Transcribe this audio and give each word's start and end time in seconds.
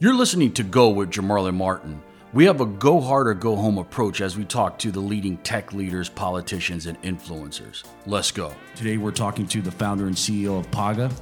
You're 0.00 0.14
listening 0.14 0.52
to 0.54 0.64
Go 0.64 0.88
with 0.88 1.12
Jamarlin 1.12 1.54
Martin. 1.54 2.02
We 2.32 2.46
have 2.46 2.60
a 2.60 2.66
go 2.66 3.00
hard 3.00 3.28
or 3.28 3.34
go 3.34 3.54
home 3.54 3.78
approach 3.78 4.20
as 4.20 4.36
we 4.36 4.44
talk 4.44 4.76
to 4.80 4.90
the 4.90 4.98
leading 4.98 5.36
tech 5.38 5.72
leaders, 5.72 6.08
politicians, 6.08 6.86
and 6.86 7.00
influencers. 7.02 7.84
Let's 8.04 8.32
go. 8.32 8.52
Today 8.74 8.96
we're 8.96 9.12
talking 9.12 9.46
to 9.46 9.62
the 9.62 9.70
founder 9.70 10.08
and 10.08 10.16
CEO 10.16 10.58
of 10.58 10.68
Paga, 10.72 11.12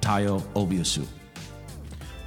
Tayo 0.00 0.40
Oviosu. 0.54 1.06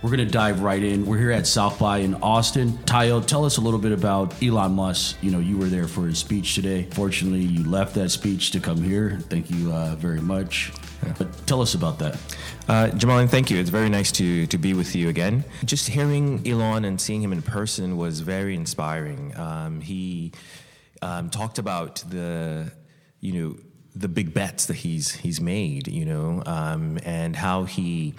We're 0.04 0.16
going 0.16 0.26
to 0.26 0.32
dive 0.32 0.62
right 0.62 0.84
in. 0.84 1.04
We're 1.04 1.18
here 1.18 1.32
at 1.32 1.48
South 1.48 1.80
by 1.80 1.98
in 1.98 2.14
Austin. 2.22 2.74
Tayo, 2.86 3.26
tell 3.26 3.44
us 3.44 3.58
a 3.58 3.62
little 3.62 3.80
bit 3.80 3.92
about 3.92 4.42
Elon 4.44 4.74
Musk. 4.74 5.18
You 5.24 5.32
know, 5.32 5.40
you 5.40 5.58
were 5.58 5.66
there 5.66 5.88
for 5.88 6.06
his 6.06 6.20
speech 6.20 6.54
today. 6.54 6.88
Fortunately, 6.92 7.42
you 7.42 7.68
left 7.68 7.96
that 7.96 8.10
speech 8.10 8.52
to 8.52 8.60
come 8.60 8.84
here. 8.84 9.18
Thank 9.30 9.50
you 9.50 9.74
uh, 9.74 9.96
very 9.96 10.22
much. 10.22 10.72
Yeah. 11.04 11.14
But 11.18 11.48
tell 11.48 11.62
us 11.62 11.74
about 11.74 12.00
that. 12.00 12.18
Uh, 12.68 12.90
Jamal, 12.90 13.26
thank 13.28 13.50
you. 13.50 13.58
It's 13.58 13.70
very 13.70 13.90
nice 13.90 14.12
to, 14.14 14.48
to 14.48 14.58
be 14.58 14.74
with 14.74 14.96
you 14.96 15.10
again. 15.10 15.46
Just 15.64 15.88
hearing 15.88 16.46
Elon 16.48 16.86
and 16.86 17.00
seeing 17.00 17.22
him 17.22 17.32
in 17.32 17.42
person 17.42 17.98
was 17.98 18.20
very 18.20 18.56
inspiring. 18.56 19.38
Um, 19.38 19.82
he 19.82 20.34
um, 21.02 21.30
talked 21.30 21.60
about 21.60 22.04
the, 22.10 22.72
you 23.22 23.34
know, 23.34 23.58
the 23.96 24.08
big 24.08 24.34
bets 24.34 24.68
that 24.68 24.76
he's 24.76 25.14
he's 25.16 25.42
made, 25.42 25.88
you 25.88 26.06
know, 26.06 26.44
um, 26.46 27.00
and 27.04 27.36
how 27.36 27.64
he 27.64 28.14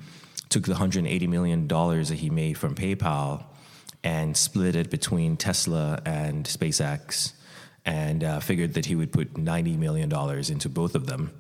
took 0.48 0.64
the 0.64 0.74
$180 0.74 1.28
million 1.28 1.68
that 1.68 2.16
he 2.16 2.30
made 2.30 2.56
from 2.56 2.74
PayPal 2.74 3.44
and 4.02 4.36
split 4.36 4.76
it 4.76 4.90
between 4.90 5.36
Tesla 5.36 6.00
and 6.04 6.46
SpaceX 6.46 7.32
and 7.84 8.24
uh, 8.24 8.40
figured 8.40 8.74
that 8.74 8.86
he 8.86 8.94
would 8.94 9.12
put 9.12 9.34
$90 9.34 9.78
million 9.78 10.10
into 10.50 10.68
both 10.68 10.94
of 10.94 11.06
them 11.06 11.32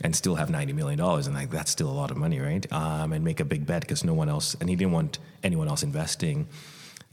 and 0.00 0.16
still 0.16 0.36
have 0.36 0.48
$90 0.48 0.74
million. 0.74 0.98
And 1.00 1.34
like, 1.34 1.50
that's 1.50 1.70
still 1.70 1.90
a 1.90 1.92
lot 1.92 2.10
of 2.10 2.16
money, 2.16 2.40
right? 2.40 2.70
Um, 2.72 3.12
and 3.12 3.24
make 3.24 3.40
a 3.40 3.44
big 3.44 3.66
bet 3.66 3.82
because 3.82 4.04
no 4.04 4.14
one 4.14 4.28
else, 4.28 4.56
and 4.60 4.68
he 4.68 4.76
didn't 4.76 4.92
want 4.92 5.18
anyone 5.42 5.68
else 5.68 5.82
investing. 5.82 6.48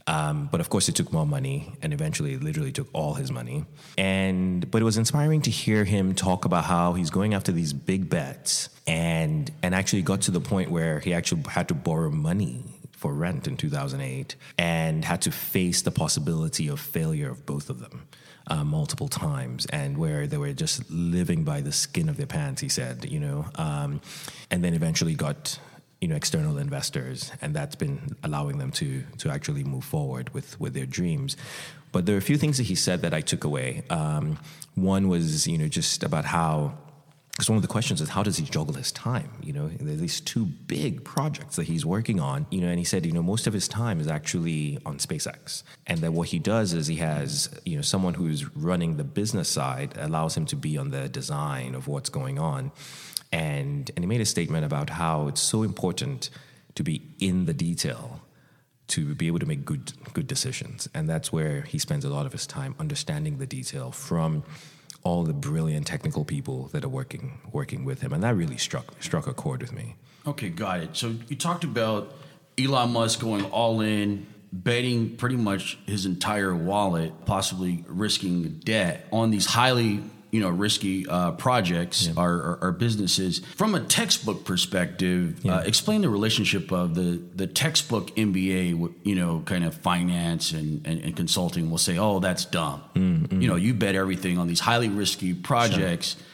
Um, 0.06 0.48
but 0.50 0.60
of 0.60 0.70
course, 0.70 0.88
it 0.88 0.94
took 0.94 1.12
more 1.12 1.26
money, 1.26 1.72
and 1.82 1.92
eventually, 1.92 2.34
it 2.34 2.42
literally 2.42 2.72
took 2.72 2.88
all 2.92 3.14
his 3.14 3.30
money. 3.30 3.64
And 3.96 4.68
but 4.70 4.82
it 4.82 4.84
was 4.84 4.96
inspiring 4.96 5.42
to 5.42 5.50
hear 5.50 5.84
him 5.84 6.14
talk 6.14 6.44
about 6.44 6.64
how 6.64 6.94
he's 6.94 7.10
going 7.10 7.34
after 7.34 7.52
these 7.52 7.72
big 7.72 8.08
bets, 8.08 8.70
and 8.86 9.50
and 9.62 9.74
actually 9.74 10.02
got 10.02 10.22
to 10.22 10.30
the 10.30 10.40
point 10.40 10.70
where 10.70 10.98
he 11.00 11.14
actually 11.14 11.42
had 11.48 11.68
to 11.68 11.74
borrow 11.74 12.10
money 12.10 12.64
for 12.90 13.14
rent 13.14 13.46
in 13.46 13.56
2008, 13.56 14.34
and 14.58 15.04
had 15.04 15.22
to 15.22 15.30
face 15.30 15.82
the 15.82 15.90
possibility 15.92 16.66
of 16.66 16.80
failure 16.80 17.30
of 17.30 17.46
both 17.46 17.70
of 17.70 17.80
them. 17.80 18.08
Uh, 18.50 18.64
multiple 18.64 19.06
times, 19.06 19.64
and 19.66 19.96
where 19.96 20.26
they 20.26 20.36
were 20.36 20.52
just 20.52 20.82
living 20.90 21.44
by 21.44 21.60
the 21.60 21.70
skin 21.70 22.08
of 22.08 22.16
their 22.16 22.26
pants, 22.26 22.60
he 22.60 22.68
said, 22.68 23.04
you 23.04 23.20
know, 23.20 23.44
um, 23.54 24.00
and 24.50 24.64
then 24.64 24.74
eventually 24.74 25.14
got 25.14 25.56
you 26.00 26.08
know 26.08 26.16
external 26.16 26.58
investors, 26.58 27.30
and 27.40 27.54
that's 27.54 27.76
been 27.76 28.16
allowing 28.24 28.58
them 28.58 28.70
to 28.72 29.04
to 29.18 29.30
actually 29.30 29.64
move 29.64 29.84
forward 29.84 30.32
with 30.34 30.58
with 30.58 30.74
their 30.74 30.86
dreams. 30.86 31.36
But 31.92 32.06
there 32.06 32.14
are 32.14 32.18
a 32.18 32.22
few 32.22 32.38
things 32.38 32.56
that 32.56 32.64
he 32.64 32.74
said 32.74 33.02
that 33.02 33.14
I 33.14 33.20
took 33.20 33.44
away. 33.44 33.82
Um, 33.90 34.38
one 34.74 35.08
was 35.08 35.46
you 35.46 35.58
know 35.58 35.68
just 35.68 36.02
about 36.02 36.24
how 36.24 36.72
because 37.32 37.48
one 37.48 37.56
of 37.56 37.62
the 37.62 37.68
questions 37.68 38.00
is 38.00 38.10
how 38.10 38.22
does 38.22 38.36
he 38.36 38.44
juggle 38.44 38.74
his 38.74 38.92
time? 38.92 39.30
You 39.42 39.52
know 39.52 39.68
these 39.68 40.20
two 40.20 40.44
big 40.44 41.04
projects 41.04 41.56
that 41.56 41.64
he's 41.64 41.86
working 41.86 42.20
on 42.20 42.46
you 42.50 42.60
know 42.60 42.68
and 42.68 42.78
he 42.78 42.84
said 42.84 43.06
you 43.06 43.12
know 43.12 43.22
most 43.22 43.46
of 43.46 43.52
his 43.52 43.68
time 43.68 44.00
is 44.00 44.08
actually 44.08 44.78
on 44.84 44.98
spacex. 44.98 45.62
And 45.86 46.00
that 46.00 46.12
what 46.12 46.28
he 46.28 46.38
does 46.38 46.72
is 46.72 46.86
he 46.86 46.96
has 46.96 47.48
you 47.64 47.76
know 47.76 47.82
someone 47.82 48.14
who's 48.14 48.54
running 48.56 48.96
the 48.96 49.04
business 49.04 49.48
side 49.48 49.94
allows 49.96 50.36
him 50.36 50.46
to 50.46 50.56
be 50.56 50.76
on 50.76 50.90
the 50.90 51.08
design 51.08 51.74
of 51.74 51.88
what's 51.88 52.10
going 52.10 52.38
on. 52.38 52.72
And, 53.32 53.88
and 53.94 54.02
he 54.02 54.08
made 54.08 54.20
a 54.20 54.26
statement 54.26 54.64
about 54.64 54.90
how 54.90 55.28
it's 55.28 55.40
so 55.40 55.62
important 55.62 56.30
to 56.74 56.82
be 56.82 57.02
in 57.20 57.46
the 57.46 57.54
detail 57.54 58.20
to 58.88 59.14
be 59.14 59.28
able 59.28 59.38
to 59.38 59.46
make 59.46 59.64
good 59.64 59.92
good 60.12 60.26
decisions. 60.26 60.88
And 60.94 61.08
that's 61.08 61.32
where 61.32 61.62
he 61.62 61.78
spends 61.78 62.04
a 62.04 62.08
lot 62.08 62.26
of 62.26 62.32
his 62.32 62.46
time 62.46 62.74
understanding 62.78 63.38
the 63.38 63.46
detail 63.46 63.92
from 63.92 64.42
all 65.02 65.24
the 65.24 65.32
brilliant 65.32 65.86
technical 65.86 66.24
people 66.24 66.68
that 66.68 66.84
are 66.84 66.88
working 66.88 67.40
working 67.52 67.84
with 67.84 68.02
him. 68.02 68.12
And 68.12 68.22
that 68.22 68.36
really 68.36 68.58
struck 68.58 69.00
struck 69.02 69.26
a 69.26 69.34
chord 69.34 69.60
with 69.60 69.72
me. 69.72 69.96
Okay, 70.26 70.50
got 70.50 70.80
it. 70.80 70.96
So 70.96 71.14
you 71.28 71.36
talked 71.36 71.64
about 71.64 72.14
Elon 72.58 72.92
Musk 72.92 73.20
going 73.20 73.44
all 73.46 73.80
in, 73.80 74.26
betting 74.52 75.16
pretty 75.16 75.36
much 75.36 75.78
his 75.86 76.06
entire 76.06 76.54
wallet, 76.54 77.24
possibly 77.24 77.84
risking 77.88 78.60
debt 78.64 79.06
on 79.12 79.30
these 79.30 79.46
highly 79.46 80.02
you 80.30 80.40
know 80.40 80.48
risky 80.48 81.06
uh, 81.08 81.32
projects 81.32 82.06
yeah. 82.06 82.14
or, 82.16 82.32
or, 82.32 82.58
or, 82.62 82.72
businesses 82.72 83.40
from 83.56 83.74
a 83.74 83.80
textbook 83.80 84.44
perspective 84.44 85.36
uh, 85.38 85.48
yeah. 85.48 85.56
uh, 85.56 85.60
explain 85.62 86.02
the 86.02 86.08
relationship 86.08 86.70
of 86.72 86.94
the 86.94 87.20
the 87.34 87.46
textbook 87.46 88.14
mba 88.16 88.92
you 89.02 89.14
know 89.14 89.42
kind 89.44 89.64
of 89.64 89.74
finance 89.74 90.52
and, 90.52 90.86
and, 90.86 91.00
and 91.02 91.16
consulting 91.16 91.70
will 91.70 91.78
say 91.78 91.98
oh 91.98 92.20
that's 92.20 92.44
dumb 92.44 92.82
mm-hmm. 92.94 93.40
you 93.40 93.48
know 93.48 93.56
you 93.56 93.74
bet 93.74 93.94
everything 93.94 94.38
on 94.38 94.46
these 94.46 94.60
highly 94.60 94.88
risky 94.88 95.34
projects 95.34 96.14
sure 96.14 96.26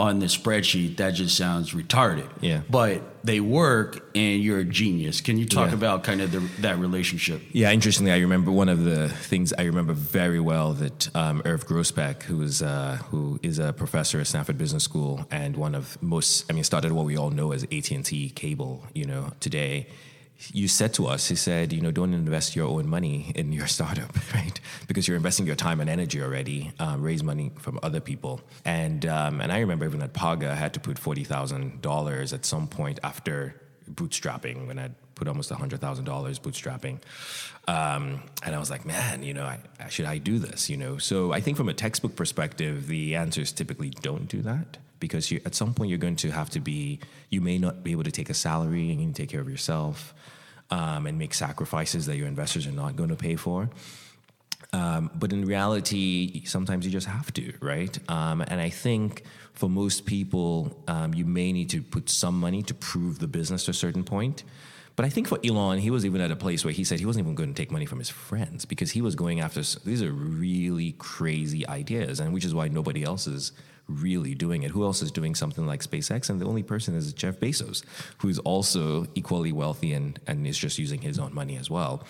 on 0.00 0.18
the 0.18 0.26
spreadsheet, 0.26 0.96
that 0.96 1.10
just 1.10 1.36
sounds 1.36 1.72
retarded. 1.74 2.26
Yeah. 2.40 2.62
But 2.70 3.02
they 3.22 3.38
work, 3.40 4.02
and 4.14 4.42
you're 4.42 4.60
a 4.60 4.64
genius. 4.64 5.20
Can 5.20 5.36
you 5.36 5.44
talk 5.44 5.68
yeah. 5.68 5.74
about 5.74 6.04
kind 6.04 6.22
of 6.22 6.32
the, 6.32 6.40
that 6.62 6.78
relationship? 6.78 7.42
Yeah. 7.52 7.70
Interestingly, 7.70 8.10
I 8.10 8.18
remember 8.20 8.50
one 8.50 8.70
of 8.70 8.82
the 8.82 9.10
things 9.10 9.52
I 9.52 9.64
remember 9.64 9.92
very 9.92 10.40
well 10.40 10.72
that 10.72 11.14
um, 11.14 11.42
Irv 11.44 11.66
Grousbeck, 11.66 12.22
who 12.22 12.40
is 12.40 12.62
uh, 12.62 12.98
who 13.10 13.38
is 13.42 13.58
a 13.58 13.74
professor 13.74 14.18
at 14.20 14.26
Stanford 14.26 14.56
Business 14.56 14.84
School 14.84 15.26
and 15.30 15.54
one 15.54 15.74
of 15.74 16.02
most, 16.02 16.50
I 16.50 16.54
mean, 16.54 16.64
started 16.64 16.92
what 16.92 17.04
we 17.04 17.18
all 17.18 17.30
know 17.30 17.52
as 17.52 17.64
AT 17.64 17.90
and 17.90 18.04
T 18.04 18.30
cable. 18.30 18.86
You 18.94 19.04
know, 19.04 19.32
today 19.38 19.86
you 20.52 20.68
said 20.68 20.94
to 20.94 21.06
us, 21.06 21.28
he 21.28 21.36
said, 21.36 21.72
you 21.72 21.80
know, 21.80 21.90
don't 21.90 22.14
invest 22.14 22.56
your 22.56 22.66
own 22.66 22.88
money 22.88 23.32
in 23.34 23.52
your 23.52 23.66
startup, 23.76 24.12
right? 24.34 24.58
Because 24.86 25.06
you're 25.06 25.16
investing 25.16 25.46
your 25.46 25.56
time 25.56 25.80
and 25.80 25.90
energy 25.90 26.22
already. 26.22 26.72
Um, 26.78 27.02
raise 27.02 27.22
money 27.22 27.52
from 27.58 27.78
other 27.82 28.00
people, 28.00 28.40
and 28.64 29.04
um, 29.06 29.40
and 29.40 29.52
I 29.52 29.60
remember 29.60 29.84
even 29.84 30.02
at 30.02 30.12
Paga, 30.12 30.50
I 30.50 30.54
had 30.54 30.74
to 30.74 30.80
put 30.80 30.98
forty 30.98 31.24
thousand 31.24 31.82
dollars 31.82 32.32
at 32.32 32.44
some 32.44 32.66
point 32.66 32.98
after 33.02 33.60
bootstrapping 33.90 34.66
when 34.66 34.78
I 34.78 34.90
put 35.14 35.28
almost 35.28 35.50
hundred 35.50 35.80
thousand 35.80 36.04
dollars 36.04 36.38
bootstrapping, 36.38 37.00
um, 37.68 38.22
and 38.44 38.54
I 38.54 38.58
was 38.58 38.70
like, 38.70 38.86
man, 38.86 39.22
you 39.22 39.34
know, 39.34 39.44
I, 39.44 39.88
should 39.88 40.06
I 40.06 40.18
do 40.18 40.38
this? 40.38 40.70
You 40.70 40.76
know, 40.76 40.98
so 40.98 41.32
I 41.32 41.40
think 41.40 41.56
from 41.56 41.68
a 41.68 41.74
textbook 41.74 42.16
perspective, 42.16 42.86
the 42.86 43.16
answers 43.16 43.52
typically 43.52 43.90
don't 43.90 44.28
do 44.28 44.42
that 44.42 44.78
because 45.00 45.30
you, 45.30 45.40
at 45.44 45.54
some 45.54 45.74
point 45.74 45.90
you're 45.90 45.98
going 45.98 46.16
to 46.16 46.30
have 46.30 46.50
to 46.50 46.60
be 46.60 47.00
you 47.30 47.40
may 47.40 47.58
not 47.58 47.82
be 47.82 47.92
able 47.92 48.04
to 48.04 48.10
take 48.10 48.30
a 48.30 48.34
salary 48.34 48.90
and 48.90 49.16
take 49.16 49.30
care 49.30 49.40
of 49.40 49.48
yourself 49.48 50.14
um, 50.70 51.06
and 51.06 51.18
make 51.18 51.34
sacrifices 51.34 52.06
that 52.06 52.16
your 52.16 52.28
investors 52.28 52.66
are 52.66 52.72
not 52.72 52.94
going 52.96 53.08
to 53.08 53.16
pay 53.16 53.36
for. 53.36 53.70
Um, 54.72 55.10
but 55.14 55.32
in 55.32 55.44
reality 55.44 56.44
sometimes 56.44 56.86
you 56.86 56.92
just 56.92 57.08
have 57.08 57.32
to 57.34 57.52
right? 57.60 57.98
Um, 58.08 58.40
and 58.42 58.60
i 58.60 58.68
think 58.68 59.24
for 59.52 59.68
most 59.68 60.06
people 60.06 60.82
um, 60.86 61.12
you 61.12 61.24
may 61.24 61.52
need 61.52 61.70
to 61.70 61.82
put 61.82 62.08
some 62.08 62.38
money 62.38 62.62
to 62.62 62.74
prove 62.74 63.18
the 63.18 63.26
business 63.26 63.64
to 63.64 63.72
a 63.72 63.74
certain 63.74 64.04
point. 64.04 64.44
But 64.96 65.06
I 65.06 65.08
think 65.08 65.28
for 65.28 65.38
Elon, 65.42 65.78
he 65.78 65.90
was 65.90 66.04
even 66.04 66.20
at 66.20 66.30
a 66.30 66.36
place 66.36 66.62
where 66.62 66.74
he 66.74 66.84
said 66.84 66.98
he 66.98 67.06
wasn't 67.06 67.24
even 67.24 67.34
going 67.34 67.54
to 67.54 67.54
take 67.54 67.70
money 67.70 67.86
from 67.86 68.00
his 68.00 68.10
friends 68.10 68.66
because 68.66 68.90
he 68.90 69.00
was 69.00 69.14
going 69.14 69.40
after 69.40 69.62
these 69.84 70.02
are 70.02 70.12
really 70.12 70.92
crazy 70.98 71.66
ideas, 71.66 72.20
and 72.20 72.34
which 72.34 72.44
is 72.44 72.54
why 72.54 72.68
nobody 72.68 73.02
else 73.02 73.26
is 73.26 73.52
really 73.90 74.34
doing 74.34 74.62
it. 74.62 74.70
Who 74.70 74.84
else 74.84 75.02
is 75.02 75.10
doing 75.10 75.34
something 75.34 75.66
like 75.66 75.82
SpaceX? 75.82 76.30
And 76.30 76.40
the 76.40 76.46
only 76.46 76.62
person 76.62 76.94
is 76.94 77.12
Jeff 77.12 77.38
Bezos, 77.38 77.82
who's 78.18 78.38
also 78.40 79.06
equally 79.14 79.52
wealthy 79.52 79.92
and, 79.92 80.18
and 80.26 80.46
is 80.46 80.58
just 80.58 80.78
using 80.78 81.00
his 81.00 81.18
own 81.18 81.34
money 81.34 81.56
as 81.56 81.68
well. 81.68 82.04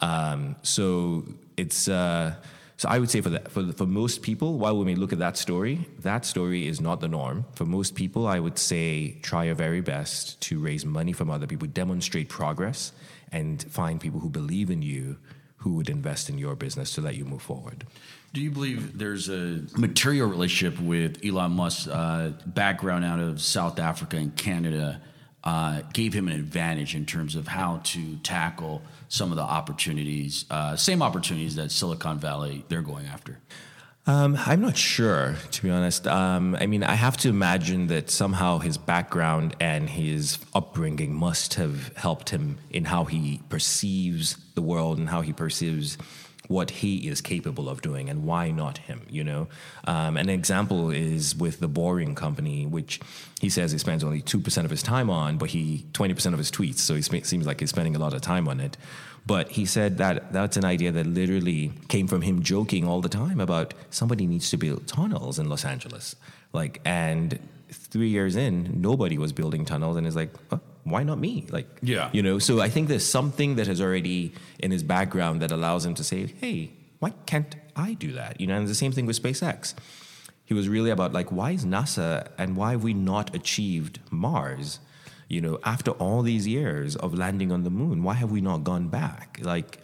Um, 0.00 0.56
so 0.62 1.24
it's 1.56 1.88
uh, 1.88 2.34
so 2.76 2.88
I 2.88 3.00
would 3.00 3.10
say 3.10 3.20
for 3.20 3.30
that 3.30 3.50
for 3.50 3.72
for 3.72 3.86
most 3.86 4.22
people, 4.22 4.58
while 4.58 4.78
we 4.78 4.84
may 4.84 4.94
look 4.94 5.12
at 5.12 5.18
that 5.18 5.36
story, 5.36 5.88
that 6.00 6.24
story 6.24 6.68
is 6.68 6.80
not 6.80 7.00
the 7.00 7.08
norm. 7.08 7.44
For 7.54 7.66
most 7.66 7.96
people, 7.96 8.26
I 8.26 8.38
would 8.38 8.58
say 8.58 9.18
try 9.22 9.44
your 9.44 9.56
very 9.56 9.80
best 9.80 10.40
to 10.42 10.60
raise 10.60 10.86
money 10.86 11.12
from 11.12 11.28
other 11.30 11.46
people, 11.46 11.66
demonstrate 11.66 12.28
progress, 12.28 12.92
and 13.32 13.62
find 13.64 14.00
people 14.00 14.20
who 14.20 14.30
believe 14.30 14.70
in 14.70 14.82
you 14.82 15.18
who 15.58 15.74
would 15.74 15.88
invest 15.88 16.28
in 16.28 16.38
your 16.38 16.54
business 16.54 16.94
to 16.94 17.00
let 17.00 17.16
you 17.16 17.24
move 17.24 17.42
forward. 17.42 17.84
Do 18.32 18.40
you 18.40 18.50
believe 18.50 18.98
there's 18.98 19.28
a 19.28 19.62
material 19.76 20.28
relationship 20.28 20.80
with 20.80 21.24
Elon 21.24 21.52
Musk's 21.52 21.88
uh, 21.88 22.32
background 22.46 23.04
out 23.04 23.20
of 23.20 23.40
South 23.40 23.78
Africa 23.78 24.16
and 24.16 24.36
Canada 24.36 25.00
uh, 25.44 25.82
gave 25.92 26.12
him 26.12 26.28
an 26.28 26.34
advantage 26.34 26.94
in 26.94 27.06
terms 27.06 27.34
of 27.34 27.48
how 27.48 27.80
to 27.84 28.16
tackle 28.18 28.82
some 29.08 29.30
of 29.30 29.36
the 29.36 29.42
opportunities, 29.42 30.44
uh, 30.50 30.76
same 30.76 31.02
opportunities 31.02 31.54
that 31.54 31.70
Silicon 31.70 32.18
Valley 32.18 32.64
they're 32.68 32.82
going 32.82 33.06
after? 33.06 33.38
Um, 34.08 34.38
I'm 34.46 34.62
not 34.62 34.78
sure, 34.78 35.36
to 35.50 35.62
be 35.62 35.68
honest. 35.68 36.06
Um, 36.06 36.56
I 36.58 36.64
mean, 36.64 36.82
I 36.82 36.94
have 36.94 37.18
to 37.18 37.28
imagine 37.28 37.88
that 37.88 38.08
somehow 38.08 38.56
his 38.56 38.78
background 38.78 39.54
and 39.60 39.90
his 39.90 40.38
upbringing 40.54 41.12
must 41.12 41.54
have 41.54 41.94
helped 41.94 42.30
him 42.30 42.56
in 42.70 42.86
how 42.86 43.04
he 43.04 43.42
perceives 43.50 44.38
the 44.54 44.62
world 44.62 44.96
and 44.96 45.10
how 45.10 45.20
he 45.20 45.34
perceives 45.34 45.98
what 46.46 46.70
he 46.70 47.06
is 47.06 47.20
capable 47.20 47.68
of 47.68 47.82
doing 47.82 48.08
and 48.08 48.24
why 48.24 48.50
not 48.50 48.78
him 48.78 49.02
you 49.10 49.22
know 49.22 49.46
um, 49.84 50.16
an 50.16 50.30
example 50.30 50.90
is 50.90 51.36
with 51.36 51.60
the 51.60 51.68
boring 51.68 52.14
company 52.14 52.64
which 52.64 52.98
he 53.38 53.50
says 53.50 53.70
he 53.70 53.76
spends 53.76 54.02
only 54.02 54.22
2% 54.22 54.64
of 54.64 54.70
his 54.70 54.82
time 54.82 55.10
on 55.10 55.36
but 55.36 55.50
he 55.50 55.84
20% 55.92 56.32
of 56.32 56.38
his 56.38 56.50
tweets 56.50 56.78
so 56.78 56.94
it 56.94 57.26
seems 57.26 57.46
like 57.46 57.60
he's 57.60 57.68
spending 57.68 57.94
a 57.94 57.98
lot 57.98 58.14
of 58.14 58.22
time 58.22 58.48
on 58.48 58.60
it 58.60 58.78
but 59.32 59.44
he 59.58 59.64
said 59.76 59.98
that 59.98 60.32
that's 60.32 60.56
an 60.56 60.64
idea 60.64 60.90
that 60.96 61.06
literally 61.20 61.62
came 61.94 62.06
from 62.12 62.22
him 62.28 62.42
joking 62.54 62.88
all 62.88 63.00
the 63.08 63.14
time 63.22 63.38
about 63.46 63.74
somebody 64.00 64.26
needs 64.32 64.48
to 64.54 64.56
build 64.64 64.86
tunnels 64.96 65.38
in 65.38 65.48
los 65.52 65.64
angeles 65.74 66.16
like 66.60 66.80
and 66.84 67.38
three 67.94 68.12
years 68.16 68.34
in 68.46 68.54
nobody 68.88 69.16
was 69.24 69.32
building 69.40 69.64
tunnels 69.72 69.96
and 69.96 70.06
it's 70.06 70.16
like 70.22 70.32
huh, 70.50 70.58
why 70.90 71.02
not 71.02 71.18
me? 71.18 71.46
Like, 71.50 71.66
yeah, 71.82 72.10
you 72.12 72.22
know. 72.22 72.38
So 72.38 72.60
I 72.60 72.68
think 72.68 72.88
there's 72.88 73.04
something 73.04 73.56
that 73.56 73.66
has 73.66 73.80
already 73.80 74.32
in 74.58 74.70
his 74.70 74.82
background 74.82 75.42
that 75.42 75.50
allows 75.52 75.84
him 75.84 75.94
to 75.94 76.04
say, 76.04 76.26
"Hey, 76.40 76.70
why 76.98 77.10
can't 77.26 77.54
I 77.76 77.94
do 77.94 78.12
that?" 78.12 78.40
You 78.40 78.46
know, 78.46 78.56
and 78.56 78.66
the 78.68 78.74
same 78.74 78.92
thing 78.92 79.06
with 79.06 79.20
SpaceX. 79.22 79.74
He 80.44 80.54
was 80.54 80.66
really 80.66 80.88
about 80.88 81.12
like, 81.12 81.30
why 81.30 81.50
is 81.50 81.66
NASA 81.66 82.28
and 82.38 82.56
why 82.56 82.70
have 82.70 82.82
we 82.82 82.94
not 82.94 83.34
achieved 83.34 84.00
Mars? 84.10 84.80
You 85.28 85.40
know, 85.42 85.58
after 85.64 85.90
all 85.92 86.22
these 86.22 86.46
years 86.46 86.96
of 86.96 87.14
landing 87.14 87.52
on 87.52 87.62
the 87.62 87.70
moon, 87.70 88.02
why 88.02 88.14
have 88.14 88.30
we 88.30 88.40
not 88.40 88.64
gone 88.64 88.88
back? 88.88 89.38
Like, 89.42 89.78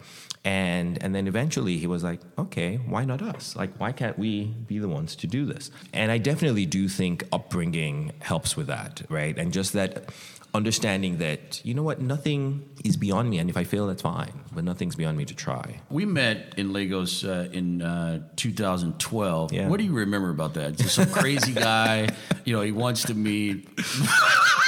and 0.45 1.01
and 1.03 1.15
then 1.15 1.27
eventually 1.27 1.77
he 1.77 1.87
was 1.87 2.03
like 2.03 2.19
okay 2.37 2.75
why 2.75 3.03
not 3.03 3.21
us? 3.21 3.55
Like 3.55 3.75
why 3.77 3.91
can't 3.91 4.17
we 4.17 4.45
be 4.45 4.77
the 4.77 4.87
ones 4.87 5.15
to 5.17 5.27
do 5.27 5.43
this? 5.45 5.71
And 5.91 6.11
i 6.11 6.19
definitely 6.19 6.67
do 6.67 6.87
think 6.87 7.27
upbringing 7.33 8.13
helps 8.19 8.55
with 8.55 8.67
that 8.67 9.01
right? 9.09 9.35
And 9.37 9.51
just 9.51 9.73
that 9.73 10.09
understanding 10.55 11.17
that 11.17 11.63
you 11.65 11.73
know 11.73 11.83
what 11.83 12.01
nothing 12.01 12.67
is 12.83 12.97
beyond 12.97 13.29
me 13.29 13.37
and 13.39 13.49
if 13.49 13.57
i 13.57 13.63
fail 13.63 13.87
that's 13.87 14.01
fine 14.01 14.33
but 14.53 14.63
nothing's 14.63 14.95
beyond 14.95 15.17
me 15.17 15.25
to 15.25 15.35
try 15.35 15.81
we 15.89 16.05
met 16.05 16.53
in 16.57 16.73
lagos 16.73 17.23
uh, 17.25 17.47
in 17.51 17.81
uh, 17.81 18.19
2012 18.35 19.53
yeah. 19.53 19.67
what 19.67 19.79
do 19.79 19.85
you 19.85 19.93
remember 19.93 20.29
about 20.29 20.53
that 20.53 20.75
just 20.77 20.95
some 20.95 21.09
crazy 21.09 21.53
guy 21.71 22.07
you 22.45 22.55
know 22.55 22.61
he 22.61 22.71
wants 22.71 23.03
to 23.03 23.13
meet 23.13 23.67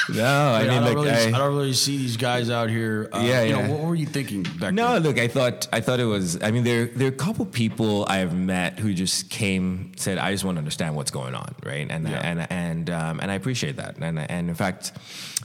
no 0.09 0.25
i 0.25 0.61
mean 0.61 0.69
I, 0.69 0.75
don't 0.75 0.83
like, 0.83 0.95
really, 0.95 1.09
I, 1.11 1.27
I, 1.27 1.31
don't 1.31 1.55
really 1.55 1.73
see 1.73 1.97
these 1.97 2.17
guys 2.17 2.49
out 2.49 2.69
here 2.69 3.09
uh, 3.13 3.19
yeah, 3.19 3.43
you 3.43 3.55
yeah. 3.55 3.67
know 3.67 3.73
what 3.75 3.83
were 3.85 3.95
you 3.95 4.05
thinking 4.05 4.43
back 4.43 4.59
then? 4.59 4.75
no 4.75 4.93
then? 4.93 5.03
look 5.03 5.19
i 5.19 5.27
thought 5.27 5.67
i 5.71 5.79
thought 5.79 5.99
it 5.99 6.05
was 6.05 6.41
i 6.43 6.51
mean 6.51 6.63
there 6.63 6.85
there 6.85 7.07
are 7.07 7.11
a 7.11 7.15
couple 7.15 7.45
people 7.45 8.05
i've 8.09 8.35
met 8.35 8.79
who 8.79 8.93
just 8.93 9.29
came 9.29 9.91
said 9.95 10.17
i 10.17 10.31
just 10.31 10.43
want 10.43 10.55
to 10.55 10.59
understand 10.59 10.95
what's 10.95 11.11
going 11.11 11.35
on 11.35 11.55
right 11.63 11.87
and 11.89 12.07
Yeah. 12.07 12.21
and 12.23 12.51
and 12.51 12.89
um, 12.89 13.19
and 13.19 13.31
i 13.31 13.35
appreciate 13.35 13.77
that 13.77 13.97
and 13.97 14.19
and 14.19 14.49
in 14.49 14.55
fact 14.55 14.91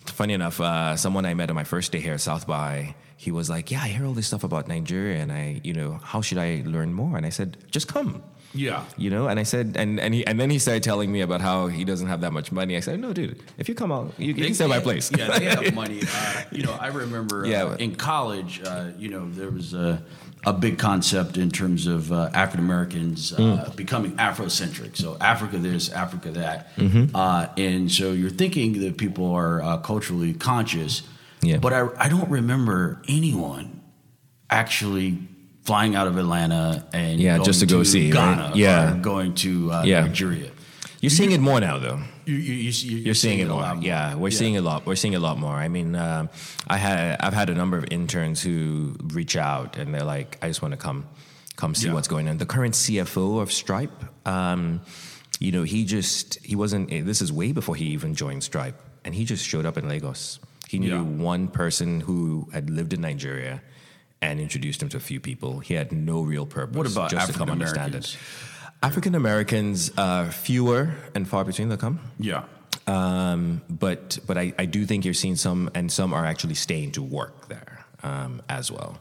funny 0.07 0.32
enough, 0.33 0.61
uh, 0.61 0.97
someone 0.97 1.25
I 1.27 1.35
met 1.35 1.49
on 1.51 1.55
my 1.57 1.65
first 1.65 1.93
day 1.93 2.01
here 2.01 2.15
at 2.15 2.21
South 2.21 2.47
by, 2.47 2.95
he 3.17 3.31
was 3.31 3.49
like, 3.49 3.71
"Yeah, 3.71 3.83
I 3.83 3.89
hear 3.89 4.05
all 4.07 4.15
this 4.15 4.27
stuff 4.27 4.45
about 4.45 4.67
Nigeria, 4.69 5.21
and 5.23 5.31
I, 5.33 5.61
you 5.63 5.73
know, 5.73 6.01
how 6.03 6.21
should 6.23 6.39
I 6.39 6.63
learn 6.67 6.93
more?" 6.93 7.17
And 7.17 7.25
I 7.25 7.31
said, 7.31 7.57
"Just 7.71 7.89
come." 7.89 8.23
Yeah. 8.55 8.85
You 8.99 9.09
know, 9.09 9.29
and 9.29 9.41
I 9.41 9.45
said, 9.45 9.77
and 9.79 9.99
and 9.99 10.13
he 10.13 10.27
and 10.27 10.39
then 10.39 10.51
he 10.51 10.59
started 10.59 10.83
telling 10.83 11.11
me 11.11 11.23
about 11.23 11.41
how 11.41 11.69
he 11.69 11.85
doesn't 11.85 12.09
have 12.09 12.21
that 12.21 12.33
much 12.33 12.53
money. 12.53 12.77
I 12.77 12.81
said, 12.81 13.01
"No, 13.01 13.13
dude, 13.13 13.41
if 13.59 13.69
you 13.69 13.75
come 13.75 13.91
out, 13.93 14.13
you, 14.19 14.35
you 14.35 14.45
can 14.45 14.55
stay 14.55 14.65
at 14.65 14.71
my 14.71 14.81
place." 14.81 15.11
Yeah, 15.17 15.39
they 15.39 15.45
have 15.47 15.73
money. 15.83 16.01
Uh, 16.03 16.43
you 16.51 16.63
know, 16.65 16.77
I 16.81 16.89
remember 16.89 17.47
Yeah. 17.47 17.65
uh, 17.65 17.77
in 17.77 17.95
college, 17.95 18.61
uh, 18.67 18.91
you 18.99 19.09
know, 19.09 19.31
there 19.31 19.51
was 19.51 19.73
a, 19.73 20.03
a 20.45 20.53
big 20.53 20.77
concept 20.79 21.37
in 21.39 21.51
terms 21.51 21.87
of 21.87 22.11
uh, 22.11 22.29
African 22.35 22.65
Americans 22.65 23.33
uh, 23.33 23.37
Mm. 23.39 23.77
becoming 23.77 24.13
Afrocentric. 24.17 24.97
So 24.97 25.17
Africa 25.21 25.57
this, 25.59 25.89
Africa 25.93 26.31
that. 26.33 26.75
Mm-hmm. 26.77 27.15
Uh, 27.15 27.47
and 27.57 27.91
so 27.91 28.11
you're 28.13 28.31
thinking 28.31 28.81
that 28.81 28.97
people 28.99 29.33
are 29.33 29.63
uh, 29.63 29.77
culturally 29.79 30.33
conscious. 30.35 31.03
Yeah. 31.43 31.59
But 31.59 31.73
I, 31.73 31.89
I 31.97 32.09
don't 32.09 32.29
remember 32.31 33.01
anyone 33.09 33.81
actually 34.51 35.19
flying 35.65 35.95
out 35.95 36.07
of 36.09 36.17
Atlanta 36.19 36.85
and 36.93 37.21
Yeah, 37.21 37.37
going 37.37 37.45
just 37.47 37.61
to 37.61 37.67
go 37.67 37.83
see, 37.85 38.07
right? 38.13 38.37
Ghana 38.37 38.53
Yeah. 38.57 38.95
or 38.95 39.01
going 39.01 39.35
to 39.37 39.71
uh, 39.71 39.83
Yeah. 39.85 40.01
Nigeria. 40.03 40.51
You're 41.01 41.11
seeing 41.11 41.31
it 41.33 41.41
more 41.41 41.61
now, 41.61 41.79
though. 41.79 42.01
You, 42.25 42.35
you, 42.37 42.99
You're 42.99 43.15
seeing 43.15 43.41
it 43.41 43.45
a 43.45 43.49
more. 43.49 43.63
lot 43.63 43.83
Yeah, 43.83 44.15
we're 44.15 44.31
seeing 44.31 44.57
a 44.57 44.61
lot. 44.63 44.87
We're 44.87 44.97
seeing 44.97 45.15
a 45.15 45.21
lot 45.21 45.39
more. 45.39 45.55
I 45.55 45.69
mean, 45.69 45.95
um 45.97 46.29
I 46.69 46.77
had 46.77 47.17
I've 47.21 47.35
had 47.35 47.51
a 47.51 47.55
number 47.55 47.77
of 47.79 47.85
interns 47.91 48.41
who 48.43 48.95
reach 49.19 49.37
out 49.37 49.77
and 49.77 49.93
they're 49.95 50.05
like, 50.17 50.39
"I 50.43 50.49
just 50.49 50.63
want 50.63 50.73
to 50.73 50.79
come, 50.79 51.07
come 51.57 51.75
see 51.75 51.87
Yeah. 51.89 51.95
what's 51.95 52.09
going 52.09 52.29
on." 52.29 52.39
The 52.39 52.47
current 52.47 52.75
CFO 52.75 53.41
of 53.43 53.51
Stripe, 53.53 54.05
um, 54.27 54.81
you 55.41 55.51
know, 55.53 55.63
he 55.65 55.85
just 55.85 56.39
he 56.45 56.55
wasn't. 56.57 56.91
This 56.91 57.21
is 57.23 57.33
way 57.33 57.53
before 57.53 57.75
he 57.77 57.87
even 57.87 58.15
joined 58.15 58.43
Stripe, 58.45 58.79
and 59.05 59.15
he 59.15 59.25
just 59.25 59.45
showed 59.47 59.67
up 59.67 59.77
in 59.77 59.89
Lagos. 59.89 60.39
He 60.69 60.79
knew 60.79 60.95
Yeah. 60.95 61.03
one 61.03 61.49
person 61.49 62.01
who 62.01 62.49
had 62.53 62.71
lived 62.71 62.93
in 62.93 63.01
Nigeria. 63.01 63.61
And 64.25 64.39
introduced 64.39 64.81
him 64.81 64.89
to 64.91 64.97
a 64.99 65.01
few 65.01 65.19
people. 65.19 65.59
He 65.59 65.75
had 65.75 65.91
no 65.91 66.23
real 66.23 66.47
purpose. 66.47 66.77
What 66.77 66.87
about 66.87 67.11
just 67.11 67.27
to 67.27 67.33
come 67.33 67.49
African 67.51 67.61
understand 67.61 67.97
it? 67.97 68.17
African 68.83 69.15
Americans, 69.15 69.91
uh, 69.97 70.29
fewer 70.31 70.95
and 71.15 71.29
far 71.29 71.45
between. 71.45 71.69
They'll 71.69 71.79
come. 71.79 72.01
Yeah. 72.19 72.45
Um, 72.87 73.63
but 73.71 74.19
but 74.27 74.37
I, 74.37 74.53
I 74.59 74.65
do 74.67 74.85
think 74.87 75.05
you're 75.05 75.15
seeing 75.15 75.37
some, 75.37 75.71
and 75.75 75.91
some 75.91 76.13
are 76.13 76.27
actually 76.27 76.55
staying 76.55 76.93
to 76.93 77.03
work 77.03 77.49
there 77.49 77.85
um, 78.03 78.43
as 78.49 78.73
well. 78.73 78.99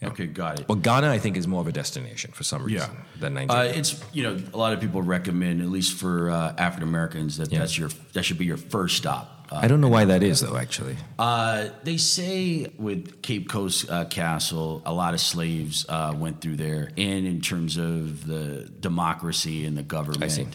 Yeah. 0.00 0.08
Okay, 0.08 0.26
got 0.26 0.60
it. 0.60 0.68
Well, 0.68 0.78
Ghana, 0.78 1.08
I 1.10 1.18
think, 1.18 1.36
is 1.36 1.46
more 1.46 1.60
of 1.60 1.66
a 1.68 1.72
destination 1.72 2.32
for 2.32 2.42
some 2.42 2.64
reason 2.64 2.90
than 3.20 3.36
Uh, 3.36 3.44
Nigeria. 3.44 3.78
it's 3.78 4.02
you 4.12 4.22
know 4.24 4.36
a 4.52 4.56
lot 4.56 4.72
of 4.72 4.80
people 4.80 5.02
recommend 5.02 5.60
at 5.60 5.68
least 5.68 5.96
for 5.96 6.30
uh, 6.30 6.54
African 6.58 6.88
Americans 6.88 7.36
that 7.36 7.52
Yeah. 7.52 7.58
that's 7.60 7.76
your 7.78 7.90
that 8.14 8.24
should 8.24 8.38
be 8.38 8.46
your 8.46 8.56
first 8.56 8.96
stop. 8.96 9.41
Uh, 9.52 9.60
I 9.62 9.68
don't 9.68 9.80
know 9.80 9.88
why 9.88 10.04
that 10.06 10.22
is, 10.22 10.40
though. 10.40 10.56
Actually, 10.56 10.96
uh, 11.18 11.68
they 11.82 11.96
say 11.98 12.72
with 12.78 13.20
Cape 13.22 13.48
Coast 13.48 13.90
uh, 13.90 14.04
Castle, 14.06 14.82
a 14.86 14.92
lot 14.92 15.12
of 15.14 15.20
slaves 15.20 15.84
uh, 15.88 16.14
went 16.16 16.40
through 16.40 16.56
there, 16.56 16.90
and 16.96 17.26
in 17.26 17.40
terms 17.40 17.76
of 17.76 18.26
the 18.26 18.70
democracy 18.80 19.66
and 19.66 19.76
the 19.76 19.82
government, 19.82 20.32
see. 20.32 20.46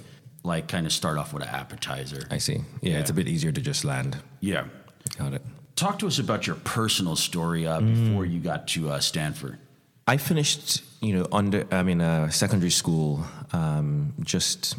like 0.44 0.68
kind 0.68 0.86
of 0.86 0.92
start 0.94 1.18
off 1.18 1.32
with 1.34 1.44
an 1.44 1.50
appetizer. 1.50 2.24
I 2.32 2.40
see. 2.40 2.62
Yeah, 2.82 3.00
it's 3.00 3.10
a 3.12 3.14
bit 3.14 3.28
easier 3.28 3.52
to 3.52 3.62
just 3.62 3.86
land. 3.86 4.18
yeah. 4.40 4.66
Got 5.18 5.34
it. 5.34 5.42
Talk 5.76 6.00
to 6.00 6.08
us 6.08 6.20
about 6.20 6.48
your 6.48 6.58
personal 6.58 7.16
story 7.16 7.66
uh, 7.68 7.80
Mm. 7.80 8.08
before 8.08 8.26
you 8.26 8.40
got 8.42 8.68
to 8.70 8.90
uh, 8.90 9.00
Stanford. 9.00 9.58
I 10.06 10.18
finished, 10.18 10.82
you 11.02 11.14
know, 11.14 11.28
under 11.32 11.66
I 11.72 11.84
mean, 11.84 12.02
uh, 12.02 12.30
secondary 12.30 12.72
school, 12.72 13.24
um, 13.54 14.14
just 14.22 14.76